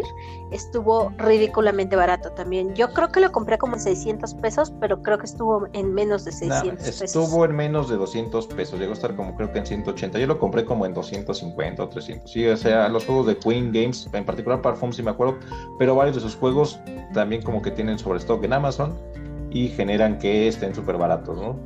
[0.52, 2.72] estuvo ridículamente barato también.
[2.76, 6.24] Yo creo que lo compré como en 600 pesos, pero creo que estuvo en menos
[6.24, 7.02] de 600 pesos.
[7.02, 10.16] Estuvo en menos de 200 pesos, llegó a estar como creo que en 180.
[10.20, 12.30] Yo lo compré como en 250 o 300.
[12.30, 15.36] Sí, o sea, los juegos de Queen Games, en particular Parfum, si me acuerdo,
[15.76, 16.78] pero varios de sus juegos
[17.14, 18.96] también como que tienen sobre stock en Amazon
[19.50, 21.58] y generan que estén súper baratos, ¿no?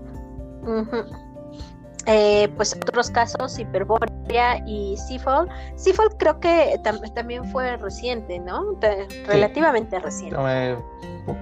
[2.11, 5.47] Eh, pues otros casos, Hyperborea y Seafall.
[5.77, 6.81] Seafall creo que
[7.15, 8.79] también fue reciente, ¿no?
[9.27, 10.37] relativamente reciente.
[10.41, 10.77] Eh,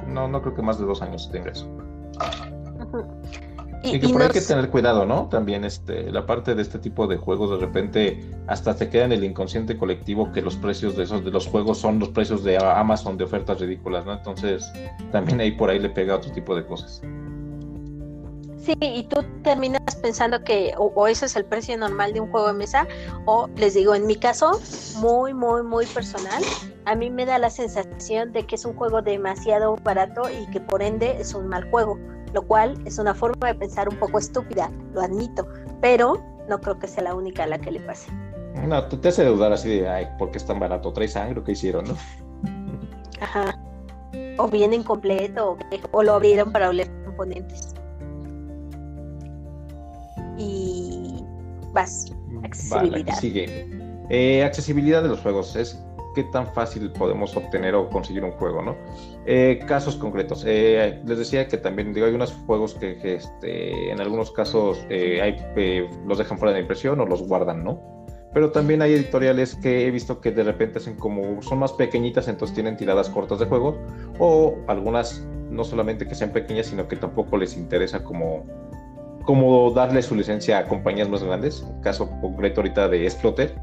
[0.09, 1.69] no, no, creo que más de dos años tenga eso.
[3.85, 5.29] Y, que por hay que tener cuidado, ¿no?
[5.29, 9.13] También este, la parte de este tipo de juegos de repente hasta se queda en
[9.13, 12.59] el inconsciente colectivo que los precios de esos de los juegos son los precios de
[12.59, 14.15] Amazon de ofertas ridículas, ¿no?
[14.15, 14.73] Entonces
[15.13, 17.03] también ahí por ahí le pega otro tipo de cosas.
[18.67, 22.49] Sí, y tú terminas pensando que o, ese es el precio normal de un juego
[22.49, 22.89] de mesa,
[23.25, 24.61] o les digo, en mi caso,
[24.97, 26.43] muy, muy, muy personal,
[26.85, 30.61] a mí me da la sensación de que es un juego demasiado barato y que
[30.61, 31.97] por ende es un mal juego,
[32.33, 35.47] lo cual es una forma de pensar un poco estúpida, lo admito,
[35.81, 38.11] pero no creo que sea la única a la que le pase.
[38.67, 40.93] No, te, hace dudar así de, ay, ¿por qué es tan barato?
[40.93, 41.97] ¿Trae sangre o qué hicieron, no?
[43.21, 43.57] Ajá.
[44.39, 45.59] O viene incompleto, o,
[45.93, 47.76] o lo abrieron para oler componentes
[50.37, 51.25] y
[51.73, 52.13] vas.
[52.43, 53.15] Accesibilidad.
[53.19, 53.69] sigue.
[54.11, 55.57] Eh, accesibilidad de los juegos.
[55.57, 55.83] Es
[56.15, 58.77] qué tan fácil podemos obtener o conseguir un juego, ¿no?
[59.27, 60.45] Eh, casos concretos.
[60.47, 65.37] Eh, les decía que también digo, hay unos juegos que, este, en algunos casos hay,
[66.07, 67.97] los dejan fuera de impresión o los guardan, ¿no?
[68.33, 72.29] Pero también hay editoriales que he visto que de repente hacen como, son más pequeñitas,
[72.29, 73.79] entonces tienen tiradas cortas de juego,
[74.19, 78.45] o algunas no solamente que sean pequeñas, sino que tampoco les interesa como,
[79.27, 81.61] como darle su licencia a compañías más grandes.
[81.61, 83.55] Un caso concreto ahorita de Exploter.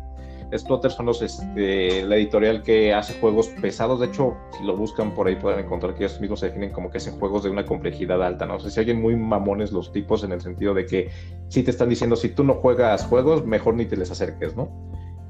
[0.52, 4.00] Exploter son los, este, la editorial que hace juegos pesados.
[4.00, 6.92] De hecho, si lo buscan por ahí pueden encontrar que ellos mismos se definen como
[6.92, 8.46] que hacen juegos de una complejidad alta.
[8.46, 11.10] No sé si alguien muy mamones los tipos en el sentido de que
[11.48, 14.70] si te están diciendo si tú no juegas juegos, mejor ni te les acerques, ¿no?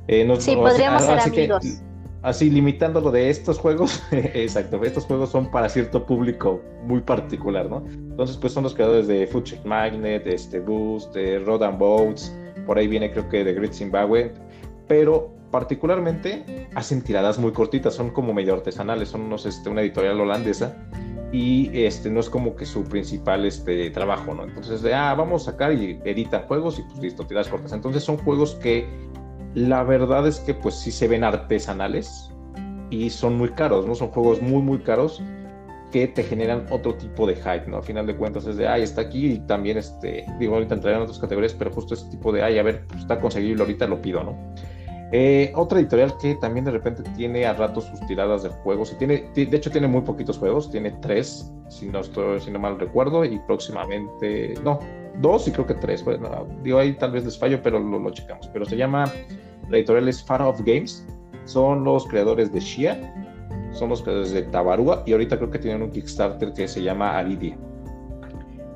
[0.09, 1.81] Eh, sí, podríamos ser amigos
[2.23, 7.83] así limitándolo de estos juegos, exacto, estos juegos son para cierto público muy particular, ¿no?
[7.87, 12.35] Entonces, pues son los creadores de Food Check Magnet, este Boost, de Road and Boats,
[12.65, 14.33] por ahí viene creo que de Great Zimbabwe,
[14.87, 20.19] pero particularmente hacen tiradas muy cortitas, son como medio artesanales, son unos, este, una editorial
[20.19, 20.75] holandesa
[21.31, 24.43] y este no es como que su principal este trabajo, ¿no?
[24.43, 27.73] Entonces, de, ah, vamos a sacar y editan juegos y pues listo, tiradas cortas.
[27.73, 28.87] Entonces son juegos que
[29.55, 32.31] la verdad es que pues sí se ven artesanales
[32.89, 33.95] y son muy caros, ¿no?
[33.95, 35.21] Son juegos muy, muy caros
[35.91, 37.77] que te generan otro tipo de hype, ¿no?
[37.77, 40.97] A final de cuentas es de, ay, está aquí y también, este, digo, ahorita entraré
[40.97, 43.85] en otras categorías, pero justo ese tipo de, ay, a ver, pues está conseguible, ahorita
[43.85, 44.35] lo pido, ¿no?
[45.11, 48.95] Eh, otra editorial que también de repente tiene a ratos sus tiradas de juegos, y
[48.95, 52.79] tiene, de hecho tiene muy poquitos juegos, tiene tres, si no, estoy, si no mal
[52.79, 54.79] recuerdo, y próximamente, no,
[55.17, 56.03] dos y creo que tres.
[56.03, 58.47] Bueno, digo ahí tal vez les fallo, pero lo, lo checamos.
[58.51, 59.11] Pero se llama,
[59.69, 61.05] la editorial es Far Off Games.
[61.45, 62.97] Son los creadores de Shia,
[63.73, 67.17] son los creadores de Tabarua y ahorita creo que tienen un Kickstarter que se llama
[67.17, 67.57] Aridia.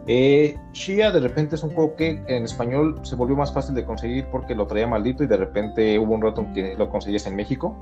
[0.10, 3.84] Eh, Shia de repente es un juego que en español se volvió más fácil de
[3.84, 7.28] conseguir porque lo traía maldito y de repente hubo un rato en que lo conseguías
[7.28, 7.76] en México.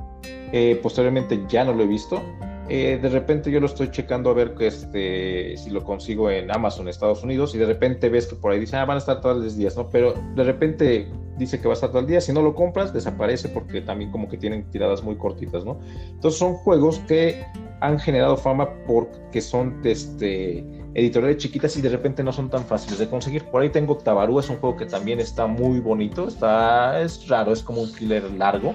[0.52, 2.22] Eh, posteriormente ya no lo he visto.
[2.68, 6.52] Eh, de repente yo lo estoy checando a ver que este, si lo consigo en
[6.52, 9.22] Amazon, Estados Unidos, y de repente ves que por ahí dice, ah, van a estar
[9.22, 9.90] todos los días, ¿no?
[9.90, 11.08] Pero de repente
[11.38, 14.12] dice que va a estar todo el día, si no lo compras, desaparece porque también
[14.12, 15.80] como que tienen tiradas muy cortitas, ¿no?
[16.10, 17.46] Entonces son juegos que
[17.82, 22.98] han generado fama porque son este, editoriales chiquitas y de repente no son tan fáciles
[22.98, 23.44] de conseguir.
[23.46, 27.52] Por ahí tengo Tabarú, es un juego que también está muy bonito, está, es raro,
[27.52, 28.74] es como un killer largo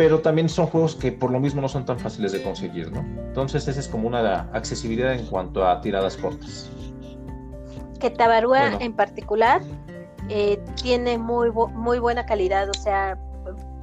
[0.00, 3.00] pero también son juegos que por lo mismo no son tan fáciles de conseguir, ¿no?
[3.00, 6.70] Entonces esa es como una accesibilidad en cuanto a tiradas cortas.
[7.98, 9.60] Que Tabarúa en particular
[10.30, 13.18] eh, tiene muy, muy buena calidad, o sea,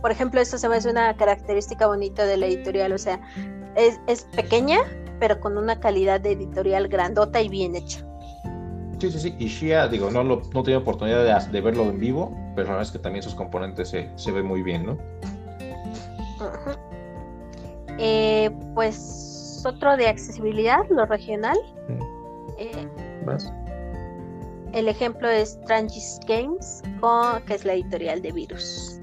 [0.01, 3.22] por ejemplo, esto se me hace una característica bonita de la editorial, o sea,
[3.76, 4.80] es, es pequeña,
[5.20, 8.03] pero con una calidad de editorial grandota y bien hecha.
[8.97, 9.36] Sí, sí, sí.
[9.38, 12.74] Y Shia, digo, no, lo, no tengo oportunidad de, de, verlo en vivo, pero la
[12.74, 14.97] verdad es que también sus componentes se, se ven muy bien, ¿no?
[17.99, 21.57] Eh, pues otro de accesibilidad, lo regional.
[22.57, 22.88] Eh,
[24.73, 26.83] el ejemplo es Trangis Games,
[27.45, 29.01] que es la editorial de Virus.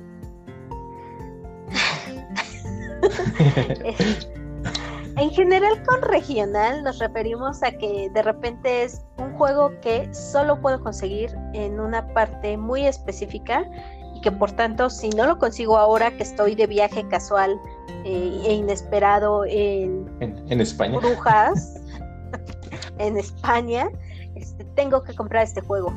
[5.17, 10.61] en general con regional nos referimos a que de repente es un juego que solo
[10.61, 13.65] puedo conseguir en una parte muy específica
[14.25, 17.61] que por tanto si no lo consigo ahora que estoy de viaje casual
[18.05, 21.79] eh, e inesperado en, en, España, Brujas,
[22.99, 23.91] en España,
[24.35, 25.93] este, tengo que comprar este juego.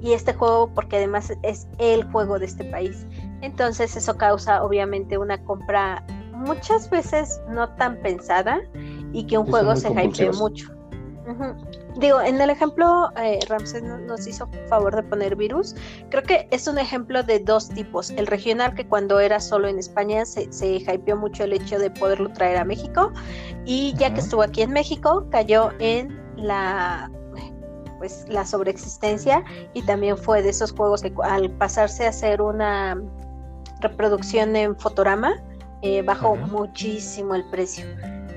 [0.00, 3.06] Y este juego porque además es el juego de este país.
[3.42, 6.02] Entonces eso causa obviamente una compra
[6.32, 8.60] muchas veces no tan pensada
[9.12, 10.72] y que un juego se hypee mucho.
[11.98, 15.74] Digo, en el ejemplo, eh, Ramses nos hizo favor de poner virus.
[16.10, 18.10] Creo que es un ejemplo de dos tipos.
[18.10, 21.90] El regional, que cuando era solo en España se, se hypeó mucho el hecho de
[21.90, 23.12] poderlo traer a México.
[23.64, 27.10] Y ya que estuvo aquí en México, cayó en la
[27.98, 29.42] pues la sobreexistencia
[29.74, 32.96] y también fue de esos juegos que al pasarse a hacer una
[33.80, 35.34] reproducción en fotograma
[35.82, 37.84] eh, bajó muchísimo el precio.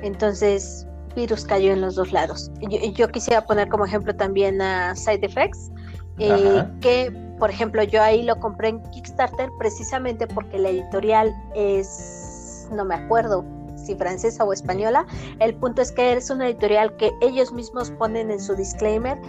[0.02, 2.52] Entonces, virus cayó en los dos lados.
[2.96, 5.72] Yo, quisiera poner como ejemplo también a Side Effects,
[6.20, 12.68] eh, que por ejemplo yo ahí lo compré en Kickstarter precisamente porque la editorial es,
[12.72, 13.44] no me acuerdo
[13.76, 15.08] si francesa o española,
[15.40, 19.20] el punto es que es una editorial que ellos mismos ponen en su disclaimer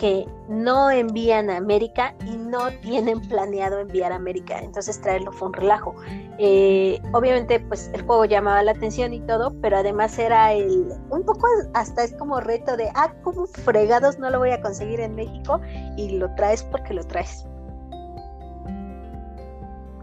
[0.00, 5.48] que no envían a América y no tienen planeado enviar a América, entonces traerlo fue
[5.48, 5.94] un relajo.
[6.38, 11.22] Eh, obviamente, pues el juego llamaba la atención y todo, pero además era el un
[11.22, 15.14] poco hasta es como reto de ah, como fregados no lo voy a conseguir en
[15.16, 15.60] México
[15.98, 17.46] y lo traes porque lo traes.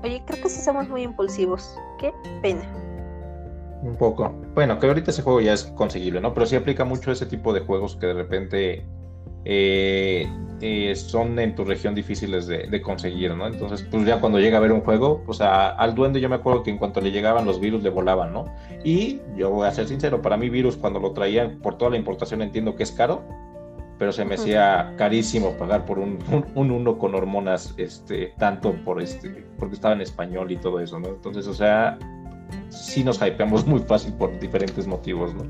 [0.04, 1.76] Oye, creo que sí somos muy impulsivos.
[1.98, 2.62] Qué pena.
[3.82, 4.32] Un poco.
[4.54, 6.36] Bueno, que ahorita ese juego ya es conseguible, ¿no?
[6.36, 8.86] Pero sí aplica mucho ese tipo de juegos que de repente
[9.50, 10.28] eh,
[10.60, 13.48] eh, son en tu región difíciles de, conseguir, ¿no?
[13.48, 16.64] Entonces, pues ya cuando llega a ver un juego, pues al duende yo me acuerdo
[16.64, 18.43] que en cuanto le llegaban los virus le volaban, ¿no?
[18.84, 21.98] Y yo voy a ser sincero, para mí virus cuando lo traían por toda la
[21.98, 23.24] importación entiendo que es caro,
[23.98, 26.20] pero se me hacía carísimo pagar por un,
[26.54, 31.00] un, uno con hormonas, este, tanto por este, porque estaba en español y todo eso,
[31.00, 31.08] ¿no?
[31.08, 31.98] Entonces, o sea,
[32.68, 35.45] sí nos hypeamos muy fácil por diferentes motivos, ¿no?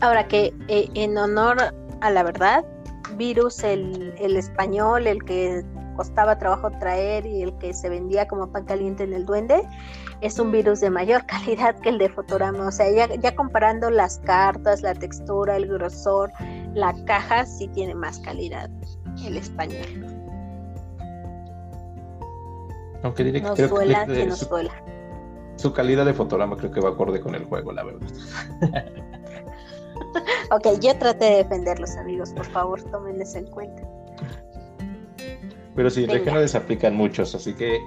[0.00, 2.64] Ahora que eh, en honor a la verdad,
[3.16, 5.64] virus, el, el español, el que
[5.96, 9.66] costaba trabajo traer y el que se vendía como pan caliente en el duende,
[10.20, 12.68] es un virus de mayor calidad que el de Fotorama.
[12.68, 16.30] O sea, ya, ya comparando las cartas, la textura, el grosor,
[16.74, 18.70] la caja, sí tiene más calidad
[19.24, 20.04] el español.
[23.02, 24.72] Aunque diré nos que, duela, que, nos su, duela.
[25.56, 28.08] Su calidad de Fotorama creo que va acorde con el juego, la verdad.
[30.50, 32.32] ok, yo traté de defenderlos, amigos.
[32.32, 33.82] Por favor, tómenles en cuenta.
[35.74, 37.78] Pero sí, regionales aplican muchos, así que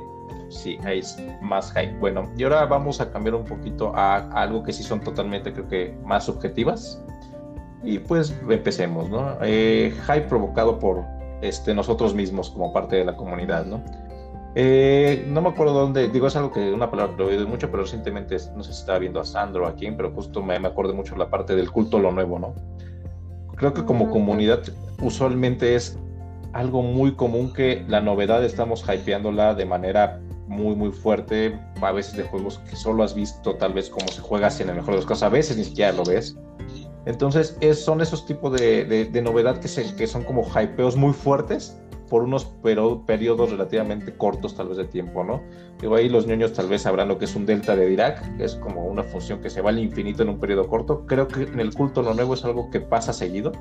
[0.49, 1.01] sí, hay
[1.41, 1.97] más hype.
[1.99, 5.67] Bueno, y ahora vamos a cambiar un poquito a, algo que sí son totalmente, creo
[5.67, 7.03] que, más subjetivas.
[7.83, 9.37] Y pues empecemos, ¿no?
[9.41, 11.03] Eh, hype provocado por
[11.41, 13.81] este, nosotros mismos como parte de la comunidad, ¿no?
[14.55, 17.47] Eh, no me acuerdo dónde, digo, es algo que una palabra que lo he oído
[17.47, 20.67] mucho, pero recientemente no sé si estaba viendo a Sandro aquí, pero justo me, me
[20.67, 22.55] acuerdo mucho la parte del culto a lo nuevo, ¿no?
[23.55, 24.61] Creo que como comunidad
[25.01, 25.97] usualmente es
[26.53, 32.17] algo muy común que la novedad estamos hypeándola de manera muy muy fuerte, a veces
[32.17, 34.91] de juegos que solo has visto tal vez cómo se juega así en el mejor
[34.91, 36.35] de los casos, a veces ni siquiera lo ves.
[37.05, 41.13] Entonces es, son esos tipos de, de, novedad que, se, que son como hypeos muy
[41.13, 41.77] fuertes
[42.09, 45.41] por unos periodos relativamente cortos tal vez de tiempo, ¿no?
[45.79, 48.43] Digo, ahí los niños tal vez sabrán lo que es un delta de Dirac, que
[48.43, 51.05] es como una función que se va al infinito en un periodo corto.
[51.05, 53.51] Creo que en el culto lo nuevo es algo que pasa seguido,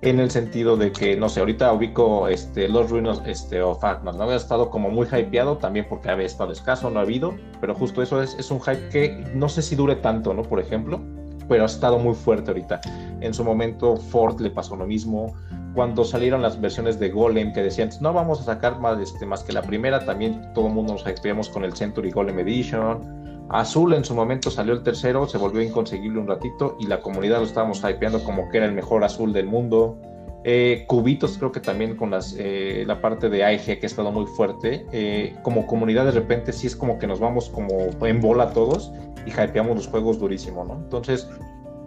[0.00, 4.16] en el sentido de que, no sé, ahorita ubico este, los ruinos este, o Fatmas,
[4.16, 4.24] ¿no?
[4.24, 8.02] Había estado como muy hypeado también porque había estado escaso, no ha habido, pero justo
[8.02, 10.42] eso es, es un hype que no sé si dure tanto, ¿no?
[10.42, 11.00] Por ejemplo,
[11.48, 12.80] pero ha estado muy fuerte ahorita.
[13.20, 15.34] En su momento Ford le pasó lo mismo,
[15.78, 19.44] cuando salieron las versiones de Golem que decían, no vamos a sacar más, este, más
[19.44, 23.46] que la primera, también todo el mundo nos hypeamos con el Century Golem Edition.
[23.50, 27.38] Azul en su momento salió el tercero, se volvió inconseguible un ratito y la comunidad
[27.38, 29.96] lo estábamos hypeando como que era el mejor azul del mundo.
[30.42, 34.10] Eh, cubitos creo que también con las, eh, la parte de AEG que ha estado
[34.10, 34.84] muy fuerte.
[34.90, 38.92] Eh, como comunidad de repente sí es como que nos vamos como en bola todos
[39.24, 40.74] y hypeamos los juegos durísimo, ¿no?
[40.74, 41.28] Entonces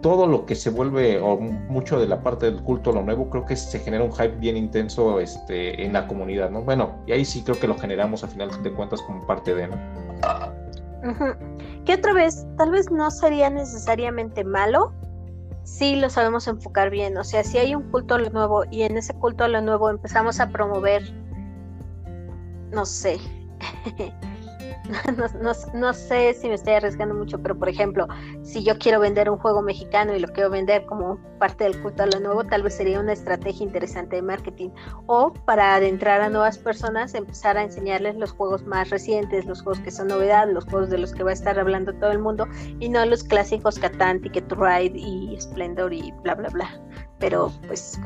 [0.02, 3.30] todo lo que se vuelve, o mucho de la parte del culto a lo nuevo,
[3.30, 6.62] creo que se genera un hype bien intenso este, en la comunidad, ¿no?
[6.62, 9.68] Bueno, y ahí sí creo que lo generamos a final de cuentas como parte de,
[9.68, 9.76] ¿no?
[11.84, 14.92] Que otra vez, tal vez no sería necesariamente malo
[15.64, 17.16] si lo sabemos enfocar bien.
[17.16, 19.60] O sea, si hay un culto a lo nuevo y en ese culto a lo
[19.60, 21.02] nuevo empezamos a promover,
[22.72, 23.18] no sé,
[25.74, 28.06] no, sé si me estoy arriesgando mucho, pero por ejemplo,
[28.42, 32.02] si yo quiero vender un juego mexicano y lo quiero vender como parte del culto
[32.02, 34.70] a lo nuevo, tal vez sería una estrategia interesante de marketing.
[35.06, 39.80] O para adentrar a nuevas personas, empezar a enseñarles los juegos más recientes, los juegos
[39.80, 42.46] que son novedad, los juegos de los que va a estar hablando todo el mundo,
[42.78, 46.80] y no los clásicos Catan, Ticket to Ride y Splendor y bla, bla, bla.
[47.18, 47.98] Pero pues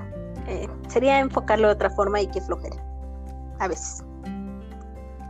[0.47, 2.77] eh, sería enfocarlo de otra forma y que flojera.
[3.59, 4.06] A veces.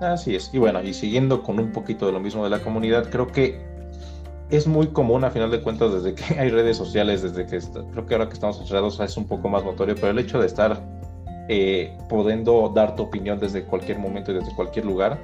[0.00, 0.50] Así es.
[0.52, 3.60] Y bueno, y siguiendo con un poquito de lo mismo de la comunidad, creo que
[4.50, 7.58] es muy común a final de cuentas desde que hay redes sociales, desde que
[7.92, 10.46] creo que ahora que estamos encerrados es un poco más notorio, pero el hecho de
[10.46, 10.80] estar
[11.48, 15.18] eh, pudiendo dar tu opinión desde cualquier momento y desde cualquier lugar,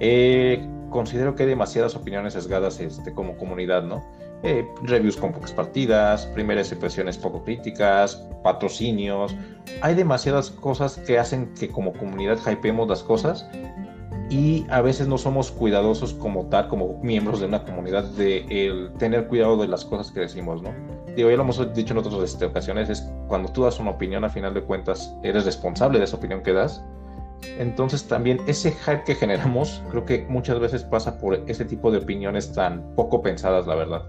[0.00, 4.04] eh, considero que hay demasiadas opiniones sesgadas este, como comunidad, ¿no?
[4.44, 8.14] Eh, reviews con pocas partidas, primeras impresiones poco críticas,
[8.44, 9.34] patrocinios.
[9.82, 13.48] Hay demasiadas cosas que hacen que como comunidad hypeemos las cosas
[14.30, 18.92] y a veces no somos cuidadosos como tal, como miembros de una comunidad, de el
[18.98, 20.70] tener cuidado de las cosas que decimos, ¿no?
[21.16, 24.24] Digo, ya lo hemos dicho en otras este, ocasiones, es cuando tú das una opinión,
[24.24, 26.82] a final de cuentas, eres responsable de esa opinión que das.
[27.58, 31.98] Entonces también ese hype que generamos, creo que muchas veces pasa por ese tipo de
[31.98, 34.02] opiniones tan poco pensadas, la verdad.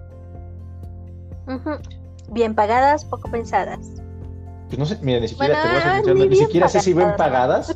[2.32, 3.80] Bien pagadas, poco pensadas.
[4.68, 7.14] Pues no sé, mira, ni siquiera te voy a decir, ni, siquiera sé si ven
[7.18, 7.76] pagadas,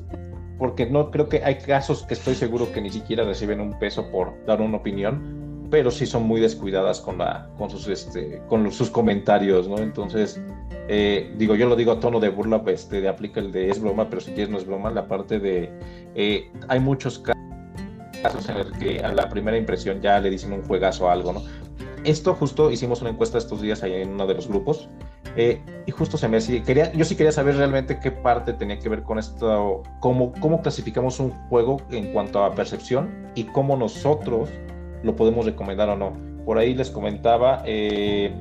[0.57, 4.09] porque no creo que hay casos que estoy seguro que ni siquiera reciben un peso
[4.11, 8.71] por dar una opinión, pero sí son muy descuidadas con, la, con, sus, este, con
[8.71, 9.79] sus comentarios, ¿no?
[9.79, 10.39] Entonces,
[10.87, 13.69] eh, digo, yo lo digo a tono de burla, pues, este, de aplica el de
[13.69, 15.71] es broma, pero si quieres no es broma, la parte de,
[16.13, 20.61] eh, hay muchos casos en el que a la primera impresión ya le dicen un
[20.63, 21.41] juegazo o algo, ¿no?
[22.03, 24.89] Esto justo hicimos una encuesta estos días ahí en uno de los grupos
[25.35, 28.77] eh, y justo se me decía, quería, yo sí quería saber realmente qué parte tenía
[28.77, 33.75] que ver con esto, cómo, cómo clasificamos un juego en cuanto a percepción y cómo
[33.75, 34.49] nosotros
[35.01, 36.13] lo podemos recomendar o no.
[36.45, 38.33] Por ahí les comentaba eh,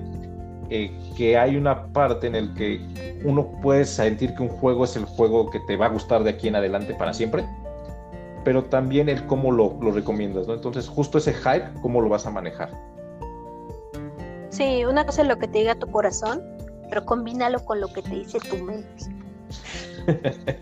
[0.70, 2.80] eh, que hay una parte en el que
[3.24, 6.30] uno puede sentir que un juego es el juego que te va a gustar de
[6.30, 7.44] aquí en adelante para siempre,
[8.44, 10.54] pero también el cómo lo, lo recomiendas, ¿no?
[10.54, 12.70] Entonces, justo ese hype, ¿cómo lo vas a manejar?
[14.52, 16.42] Sí, una cosa es lo que te diga tu corazón,
[16.92, 19.04] pero combínalo con lo que te dice tu mente.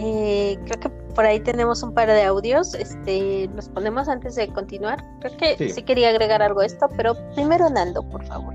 [0.00, 2.72] Eh, creo que por ahí tenemos un par de audios.
[2.74, 5.04] Este, los ponemos antes de continuar.
[5.18, 8.54] Creo que sí, quería agregar algo a esto, pero primero Nando, por favor.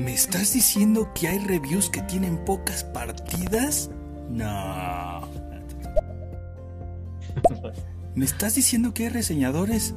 [0.00, 3.88] ¿Me estás diciendo que hay reviews que tienen pocas partidas?
[4.28, 5.20] No.
[8.16, 9.94] ¿Me estás diciendo que hay reseñadores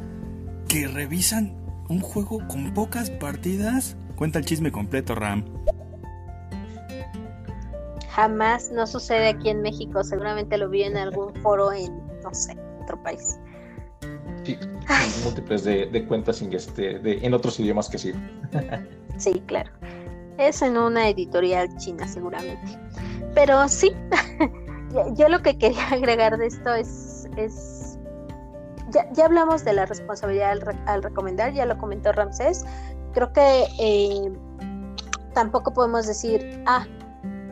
[0.67, 1.55] que revisan
[1.89, 3.95] un juego con pocas partidas?
[4.15, 5.45] Cuenta el chisme completo, Ram.
[8.09, 10.03] Jamás no sucede aquí en México.
[10.03, 11.91] Seguramente lo vi en algún foro en,
[12.23, 13.37] no sé, otro país.
[14.43, 14.57] Sí,
[15.23, 18.13] múltiples de, cuentas en, este, en otros idiomas que sí.
[19.17, 19.71] sí, claro.
[20.37, 22.79] Es en una editorial china seguramente.
[23.33, 23.91] Pero sí,
[25.17, 27.74] yo lo que quería agregar de esto es, es
[29.13, 32.65] ya, hablamos de la responsabilidad al, recomendar, ya lo comentó Ramsés.
[33.13, 34.31] Creo que eh,
[35.33, 36.85] tampoco podemos decir, ah,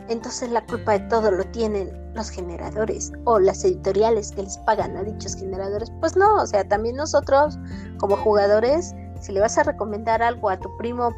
[0.10, 4.96] entonces la culpa de todo lo tienen los generadores o las editoriales que les pagan
[4.98, 5.92] a dichos generadores.
[6.00, 7.58] Pues no, o sea, también nosotros
[7.98, 11.14] como jugadores, si le vas a recomendar algo a tu primo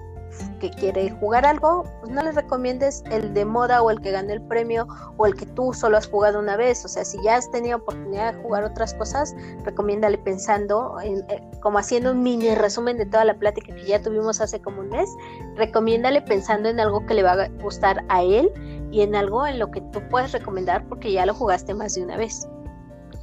[0.59, 4.33] que quiere jugar algo, pues no le recomiendes el de moda o el que gane
[4.33, 6.83] el premio o el que tú solo has jugado una vez.
[6.85, 11.41] O sea, si ya has tenido oportunidad de jugar otras cosas, recomiéndale pensando, en, eh,
[11.61, 14.89] como haciendo un mini resumen de toda la plática que ya tuvimos hace como un
[14.89, 15.09] mes,
[15.55, 18.51] recomiéndale pensando en algo que le va a gustar a él
[18.91, 22.03] y en algo en lo que tú puedes recomendar porque ya lo jugaste más de
[22.03, 22.47] una vez.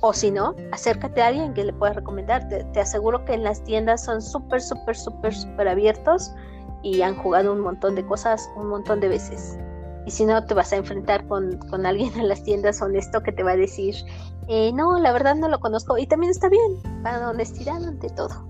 [0.04, 2.48] O si no, acércate a alguien que le pueda recomendar.
[2.48, 6.34] Te, te aseguro que en las tiendas son súper, súper, súper, súper abiertos
[6.82, 9.58] y han jugado un montón de cosas un montón de veces.
[10.04, 13.42] Y si no, te vas a enfrentar con, alguien en las tiendas honesto que te
[13.42, 13.94] va a decir,
[14.48, 15.96] eh, no, la verdad no lo conozco.
[15.98, 18.46] Y también está bien, para honestidad ante todo.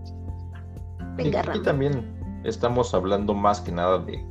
[1.17, 4.25] Venga, y, también estamos hablando más que nada de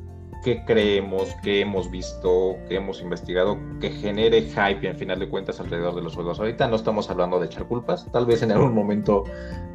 [0.44, 5.60] qué creemos, qué hemos visto, qué hemos investigado, que genere hype en final de cuentas
[5.60, 6.40] alrededor de los juegos.
[6.40, 9.24] Ahorita no estamos hablando de echar culpas, tal vez en algún momento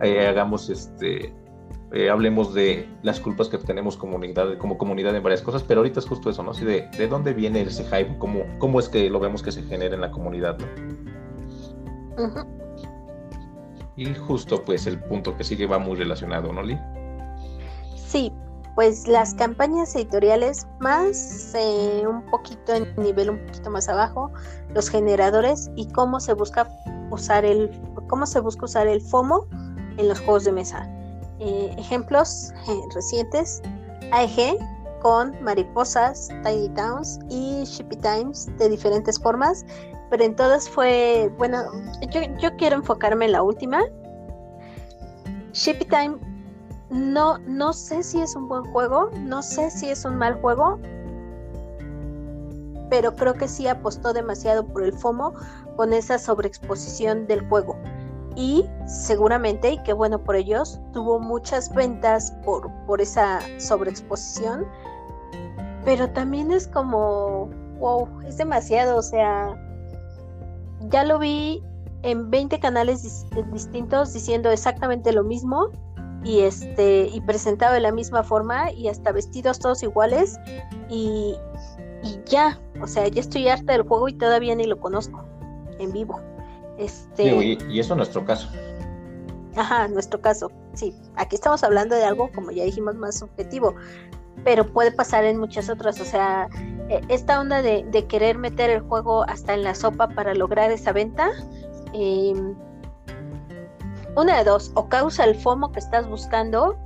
[0.02, 1.32] eh, hagamos este
[1.92, 6.00] eh, hablemos de las culpas que tenemos comunidad, como comunidad en varias cosas, pero ahorita
[6.00, 6.50] es justo eso, ¿no?
[6.50, 9.62] Así de, de dónde viene ese hype, cómo, cómo es que lo vemos que se
[9.62, 10.66] genera en la comunidad, ¿no?
[13.96, 16.78] Y justo pues el punto que sigue va muy relacionado, ¿no, Lee?
[17.94, 18.32] Sí,
[18.74, 24.30] pues las campañas editoriales más eh, un poquito en nivel un poquito más abajo,
[24.74, 26.68] los generadores y cómo se busca
[27.10, 27.70] usar el
[28.08, 29.46] cómo se busca usar el FOMO
[29.96, 30.88] en los juegos de mesa.
[31.38, 33.60] Eh, ejemplos eh, recientes,
[34.10, 34.58] AEG
[35.02, 39.66] con mariposas, Tiny Towns y Shippy Times de diferentes formas,
[40.08, 41.62] pero en todas fue, bueno,
[42.10, 43.82] yo, yo quiero enfocarme en la última.
[45.52, 46.16] Shippy Time,
[46.88, 50.78] no, no sé si es un buen juego, no sé si es un mal juego,
[52.88, 55.34] pero creo que sí apostó demasiado por el FOMO
[55.76, 57.76] con esa sobreexposición del juego
[58.36, 64.66] y seguramente, y qué bueno por ellos, tuvo muchas ventas por, por esa sobreexposición,
[65.84, 69.56] pero también es como, wow, es demasiado, o sea,
[70.90, 71.62] ya lo vi
[72.02, 75.70] en 20 canales distintos diciendo exactamente lo mismo
[76.22, 80.38] y este y presentado de la misma forma y hasta vestidos todos iguales
[80.90, 81.36] y,
[82.02, 85.24] y ya, o sea, ya estoy harta del juego y todavía ni lo conozco
[85.78, 86.20] en vivo.
[86.78, 87.24] Este...
[87.24, 88.48] y, eso es nuestro caso.
[89.56, 90.94] Ajá, nuestro caso, sí.
[91.16, 93.74] Aquí estamos hablando de algo, como ya dijimos, más subjetivo,
[94.44, 96.00] pero puede pasar en muchas otras.
[96.00, 96.48] O sea,
[96.88, 100.92] e, esta onda de, querer meter el juego hasta en la sopa para lograr esa
[100.92, 101.30] venta,
[101.94, 102.54] em,
[104.14, 106.76] una de dos, o causa el FOMO que estás buscando,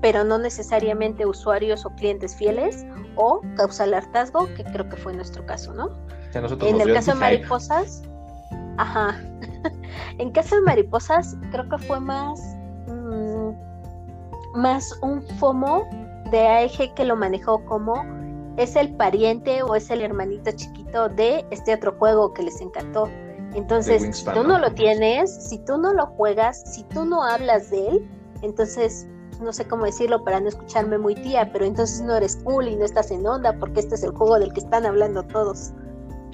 [0.00, 2.84] pero no necesariamente usuarios o clientes fieles,
[3.16, 5.90] o causa el hartazgo, que creo que fue nuestro caso, ¿no?
[6.34, 8.02] en el caso de mariposas,
[8.78, 9.20] Ajá.
[10.18, 12.40] en caso de mariposas, creo que fue más,
[12.86, 13.50] mm,
[14.54, 15.86] más un FOMO
[16.30, 17.94] de AEG que lo manejó como
[18.56, 23.08] es el pariente o es el hermanito chiquito de este otro juego que les encantó.
[23.54, 27.70] Entonces, si tú no lo tienes, si tú no lo juegas, si tú no hablas
[27.70, 28.10] de él,
[28.42, 29.06] entonces
[29.40, 32.76] no sé cómo decirlo para no escucharme muy tía, pero entonces no eres cool y
[32.76, 35.72] no estás en onda porque este es el juego del que están hablando todos.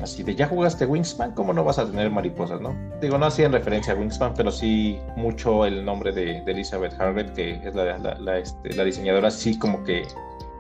[0.05, 2.77] Así de, ya jugaste Wingspan, ¿cómo no vas a tener mariposas, no?
[3.01, 7.33] Digo, no hacía en referencia a Wingspan, pero sí mucho el nombre de, Elizabeth Harvett,
[7.33, 10.03] que es la, este, la, diseñadora, sí como que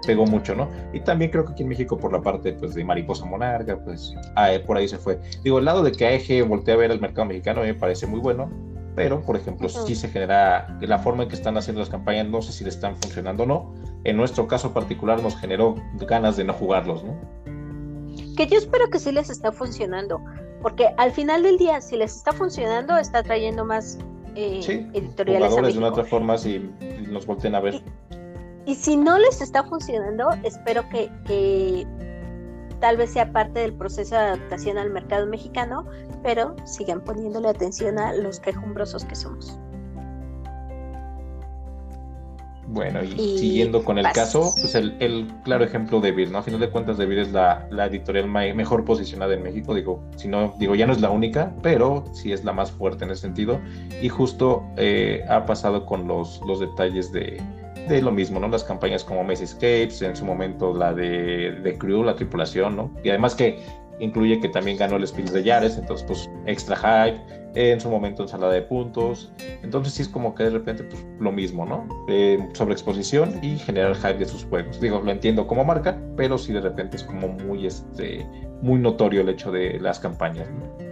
[0.06, 0.70] pegó mucho, ¿no?
[0.94, 4.14] Y también creo que aquí en México por la parte pues, de Mariposa Monarca, pues
[4.34, 5.20] ah, por ahí se fue.
[5.42, 8.20] Digo, el lado de que AEG voltea a ver al mercado mexicano me parece muy
[8.20, 8.50] bueno,
[8.96, 12.40] pero por ejemplo, si se genera la forma en que están haciendo las campañas, no
[12.40, 13.74] sé si le están funcionando o no.
[14.04, 15.74] En nuestro caso particular nos generó
[16.08, 17.43] ganas de no jugarlos, ¿no?
[18.36, 20.20] Que yo espero que sí les está funcionando,
[20.62, 23.98] porque al final del día, si les está funcionando, está trayendo más
[24.34, 24.60] eh,
[24.92, 25.48] editoriales.
[25.48, 26.70] Jugadores de una otra forma si
[27.08, 27.82] nos volteen a ver.
[28.66, 31.86] Y, si no les está funcionando, espero que, que
[32.80, 35.86] tal vez sea parte del proceso de adaptación al mercado mexicano,
[36.22, 39.58] pero sigan poniéndole atención a los quejumbrosos que somos.
[42.74, 46.38] Bueno, y, siguiendo con el caso, pues el, claro ejemplo de Vir, ¿no?
[46.38, 50.26] A final de cuentas, de Vir es la, editorial mejor posicionada en México, digo, si
[50.26, 53.22] no, digo, ya no es la única, pero sí es la más fuerte en ese
[53.22, 53.60] sentido.
[54.02, 57.40] Y justo eh, ha pasado con los, los detalles de,
[57.88, 58.48] de lo mismo, ¿no?
[58.48, 62.90] Las campañas como Messi Escapes, en su momento la de, de Crew, la tripulación, ¿no?
[63.04, 63.62] Y además que
[64.00, 67.20] incluye que también ganó el Spiel de Yares, entonces pues extra hype,
[67.54, 69.32] en su momento ensalada de puntos,
[69.62, 71.86] entonces sí es como que de repente pues lo mismo, ¿no?
[72.08, 74.80] Eh, sobre exposición y generar hype de sus juegos.
[74.80, 78.26] Digo, lo entiendo como marca, pero sí de repente es como muy, este,
[78.60, 80.84] muy notorio el hecho de las campañas, ¿no?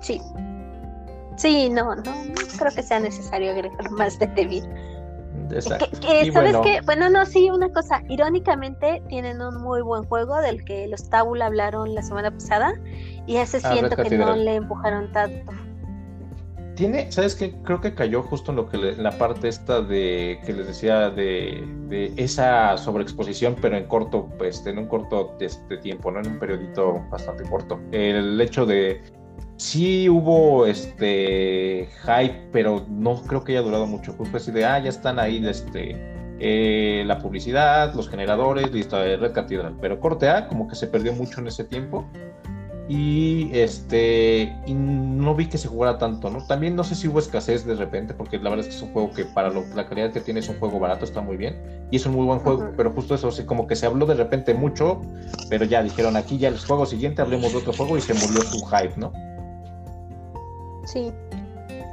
[0.00, 0.20] Sí,
[1.36, 2.02] Sí, no, no,
[2.58, 4.26] creo que sea necesario agregar más de.
[5.50, 5.96] Exacto.
[6.00, 6.62] ¿Sabes bueno.
[6.62, 6.80] qué?
[6.84, 8.02] Bueno, no, sí, una cosa.
[8.08, 12.74] Irónicamente, tienen un muy buen juego del que los Tabula hablaron la semana pasada
[13.26, 15.52] y ese ah, siento que no le empujaron tanto.
[16.74, 17.54] Tiene, ¿sabes qué?
[17.62, 21.64] Creo que cayó justo en lo que la parte esta de que les decía de,
[21.88, 26.18] de, esa sobreexposición, pero en corto, pues en un corto este tiempo, ¿no?
[26.18, 27.78] En un periodito bastante corto.
[27.92, 29.00] El hecho de
[29.56, 34.12] sí hubo este hype, pero no creo que haya durado mucho.
[34.12, 35.96] Fue así de, ah, ya están ahí este,
[36.40, 39.76] eh, la publicidad, los generadores, listo, Red Catedral.
[39.80, 42.06] Pero corte A, como que se perdió mucho en ese tiempo.
[42.86, 46.46] Y este y no vi que se jugara tanto, ¿no?
[46.46, 48.92] También no sé si hubo escasez de repente, porque la verdad es que es un
[48.92, 51.56] juego que para la calidad que tiene es un juego barato, está muy bien.
[51.90, 54.12] Y es un muy buen juego, pero justo eso, sí, como que se habló de
[54.12, 55.00] repente mucho,
[55.48, 58.42] pero ya dijeron aquí ya el juego siguiente, hablemos de otro juego y se murió
[58.42, 59.14] su hype, ¿no?
[60.86, 61.12] Sí,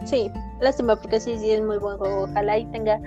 [0.05, 2.23] sí, lástima porque sí, sí es muy buen juego.
[2.23, 2.99] Ojalá y tenga,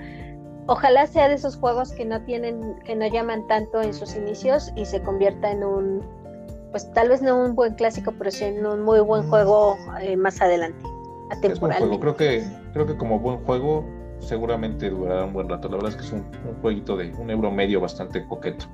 [0.67, 4.71] ojalá sea de esos juegos que no tienen, que no llaman tanto en sus inicios
[4.75, 6.01] y se convierta en un,
[6.71, 10.15] pues tal vez no un buen clásico, pero sí en un muy buen juego eh,
[10.17, 10.85] más adelante,
[11.31, 11.99] atemporalmente.
[11.99, 13.85] Creo que, creo que como buen juego
[14.19, 15.69] seguramente durará un buen rato.
[15.69, 18.65] La verdad es que es un, un jueguito de un euro medio bastante coqueto.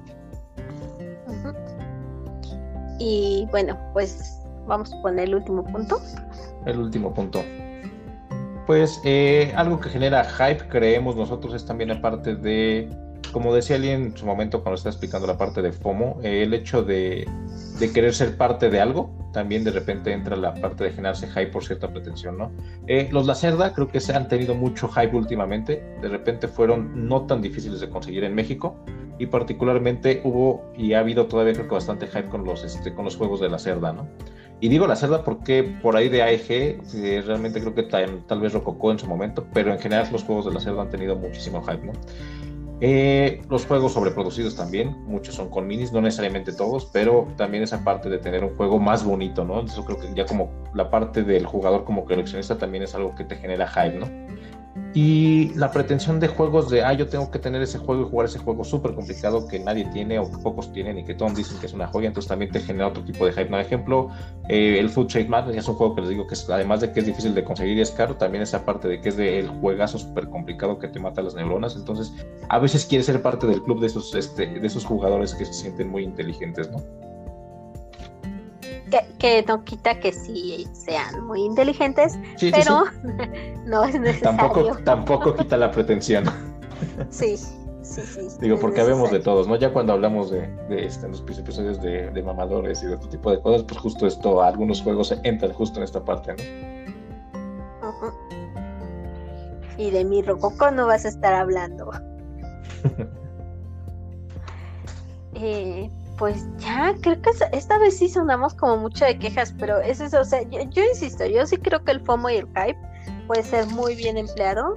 [2.99, 4.40] Y bueno, pues
[4.71, 6.01] vamos a poner el último punto
[6.65, 7.43] el último punto.
[8.67, 12.89] Pues eh, algo que genera hype, creemos nosotros, es también aparte de,
[13.31, 16.53] como decía alguien en su momento cuando estaba explicando la parte de FOMO, eh, el
[16.53, 17.27] hecho de,
[17.79, 21.47] de, querer ser parte de algo, también de repente entra la parte de generarse hype
[21.47, 22.51] por cierta pretensión, ¿no?
[22.87, 27.25] Eh, los Lacerda creo que se han tenido mucho hype últimamente, de repente fueron no
[27.25, 28.75] tan difíciles de conseguir en México
[29.17, 33.05] y particularmente hubo y ha habido todavía creo que bastante hype con los, este, con
[33.05, 34.07] los juegos de la Cerda, ¿no?
[34.61, 36.51] Y digo la cerda porque por ahí de AEG
[36.93, 40.23] eh, realmente creo que tal, tal vez Rococó en su momento, pero en general los
[40.23, 41.93] juegos de la cerda han tenido muchísimo hype, ¿no?
[42.79, 47.83] Eh, los juegos sobreproducidos también, muchos son con minis, no necesariamente todos, pero también esa
[47.83, 49.61] parte de tener un juego más bonito, ¿no?
[49.61, 53.23] Eso creo que ya como la parte del jugador como coleccionista también es algo que
[53.23, 54.07] te genera hype, ¿no?
[54.93, 58.27] Y la pretensión de juegos de, ah, yo tengo que tener ese juego y jugar
[58.27, 61.59] ese juego súper complicado que nadie tiene o que pocos tienen y que todos dicen
[61.59, 63.45] que es una joya, entonces también te genera otro tipo de hype.
[63.45, 64.09] Por ejemplo,
[64.49, 67.01] eh, el Food Trade Madness es un juego que les digo que además de que
[67.01, 69.97] es difícil de conseguir y es caro, también esa parte de que es del juegazo
[69.97, 71.75] súper complicado que te mata las neuronas.
[71.75, 72.13] Entonces,
[72.49, 75.53] a veces quieres ser parte del club de esos, este, de esos jugadores que se
[75.53, 77.10] sienten muy inteligentes, ¿no?
[79.19, 82.83] Que, no quita que sí sean muy inteligentes, pero
[83.65, 84.37] no es necesario.
[84.37, 86.25] Tampoco, tampoco quita la pretensión.
[87.11, 88.27] Sí, sí, sí.
[88.39, 89.55] Digo, porque vemos de todos, ¿no?
[89.55, 93.29] Ya cuando hablamos de, de este, los episodios de, de, mamadores y de otro tipo
[93.29, 96.37] de cosas, pues justo esto, algunos juegos entran justo en esta parte, ¿no?
[99.77, 101.91] Y de mi rococo no vas a estar hablando.
[105.33, 105.89] Eh,
[106.21, 110.21] pues ya, creo que esta vez sí sonamos como mucho de quejas, pero es eso,
[110.21, 112.77] o sea, yo, insisto, yo sí creo que el FOMO y el hype
[113.25, 114.75] puede ser muy bien empleado,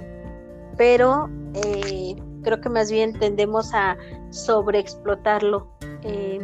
[0.75, 3.95] pero eh, creo que más bien tendemos a
[4.31, 5.67] sobreexplotarlo.
[6.01, 6.39] Eh,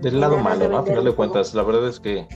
[0.00, 0.78] Del lado malo, ¿no?
[0.78, 2.26] A final de cuentas, la verdad es que,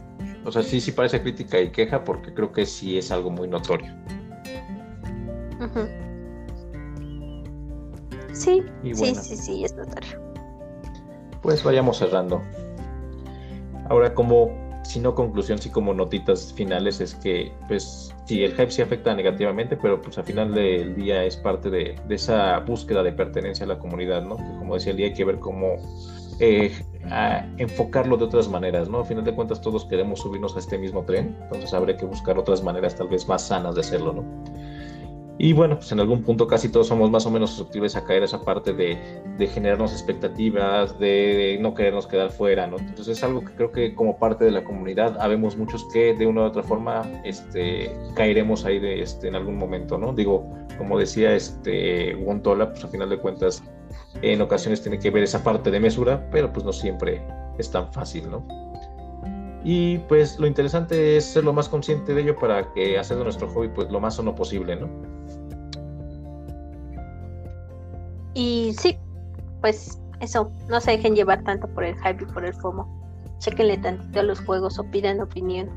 [0.44, 3.48] o sea, sí, sí parece crítica y queja porque creo que sí es algo muy
[3.48, 3.90] notorio.
[8.34, 8.62] Sí,
[8.92, 10.31] sí, sí, sí, es notorio
[11.42, 12.42] pues vayamos cerrando.
[13.88, 14.50] Ahora, como,
[14.84, 19.14] si no conclusión, sí como notitas finales, es que, pues, sí, el hype sí afecta
[19.14, 23.68] negativamente, pero pues al final del día es parte de, esa búsqueda de pertenencia a
[23.68, 24.36] la comunidad, ¿no?
[24.36, 25.76] Que como decía el día, hay que ver cómo
[26.38, 26.72] eh,
[27.58, 29.00] enfocarlo de otras maneras, ¿no?
[29.00, 32.38] Al final de cuentas todos queremos subirnos a este mismo tren, entonces habría que buscar
[32.38, 34.24] otras maneras tal vez más sanas de hacerlo, ¿no?
[35.42, 38.22] Y bueno, pues en algún punto casi todos somos más o menos susceptibles a caer
[38.22, 38.96] esa parte de,
[39.38, 42.78] de generarnos expectativas, de, no querernos quedar fuera, ¿no?
[42.78, 46.28] Entonces es algo que creo que como parte de la comunidad habemos muchos que de
[46.28, 50.12] una u otra forma este, caeremos ahí de, este, en algún momento, ¿no?
[50.12, 53.64] Digo, como decía este Wontola, pues a final de cuentas
[54.22, 57.20] en ocasiones tiene que ver esa parte de mesura, pero pues no siempre
[57.58, 58.46] es tan fácil, ¿no?
[59.64, 63.24] Y pues lo interesante es ser lo más consciente de ello para que hacer de
[63.24, 64.88] nuestro hobby pues lo más sano posible, ¿no?
[68.34, 68.96] Y sí,
[69.60, 72.86] pues eso, no se dejen llevar tanto por el hype y por el FOMO.
[73.38, 75.68] Chequenle tantito a los juegos o pidan opinión.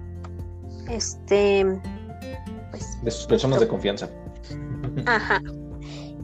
[0.90, 1.66] Este,
[2.70, 3.02] pues.
[3.04, 4.10] De sus personas de confianza.
[5.08, 5.42] Ajá.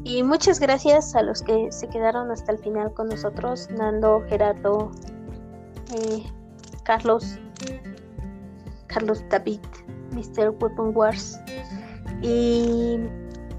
[0.04, 4.92] Y muchas gracias a los que se quedaron hasta el final con nosotros, Nando, Gerardo,
[5.96, 6.24] eh,
[6.84, 7.38] Carlos,
[8.88, 9.60] Carlos David,
[10.12, 10.50] Mr.
[10.60, 11.40] Weapon Wars.
[12.22, 13.00] Y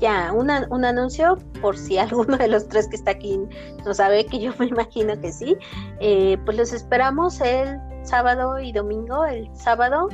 [0.03, 3.41] ya, un anuncio por si alguno de los tres que está aquí
[3.87, 5.57] no sabe, que yo me imagino que sí.
[6.01, 9.25] Eh, pues los esperamos el sábado y domingo.
[9.25, 10.09] El sábado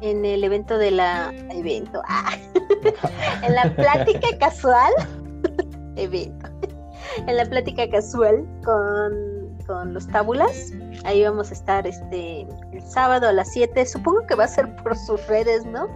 [0.00, 2.36] en el evento de la evento, ah,
[3.42, 4.92] en la plática casual,
[5.96, 6.48] evento,
[7.26, 10.72] en la plática casual con, con los tábulas.
[11.04, 13.86] Ahí vamos a estar este el sábado a las 7.
[13.86, 15.88] Supongo que va a ser por sus redes, ¿no?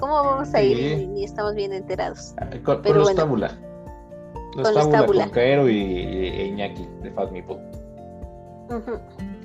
[0.00, 1.08] ¿Cómo vamos a ir?
[1.08, 2.34] Ni, estamos bien enterados.
[2.38, 3.58] Ah, con, Pero los tábula.
[4.56, 7.30] Los tábula, con Caero y, y, Iñaki de Fat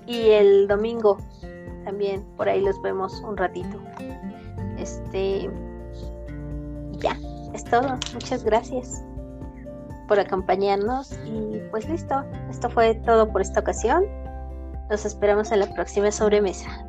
[0.08, 1.20] Y el domingo
[1.84, 3.78] también, por ahí los vemos un ratito.
[4.80, 5.49] Este.
[6.99, 7.18] Ya,
[7.53, 7.99] es todo.
[8.14, 9.03] Muchas gracias
[10.08, 11.12] por acompañarnos.
[11.26, 14.06] Y pues listo, esto fue todo por esta ocasión.
[14.89, 16.88] Los esperamos en la próxima sobremesa.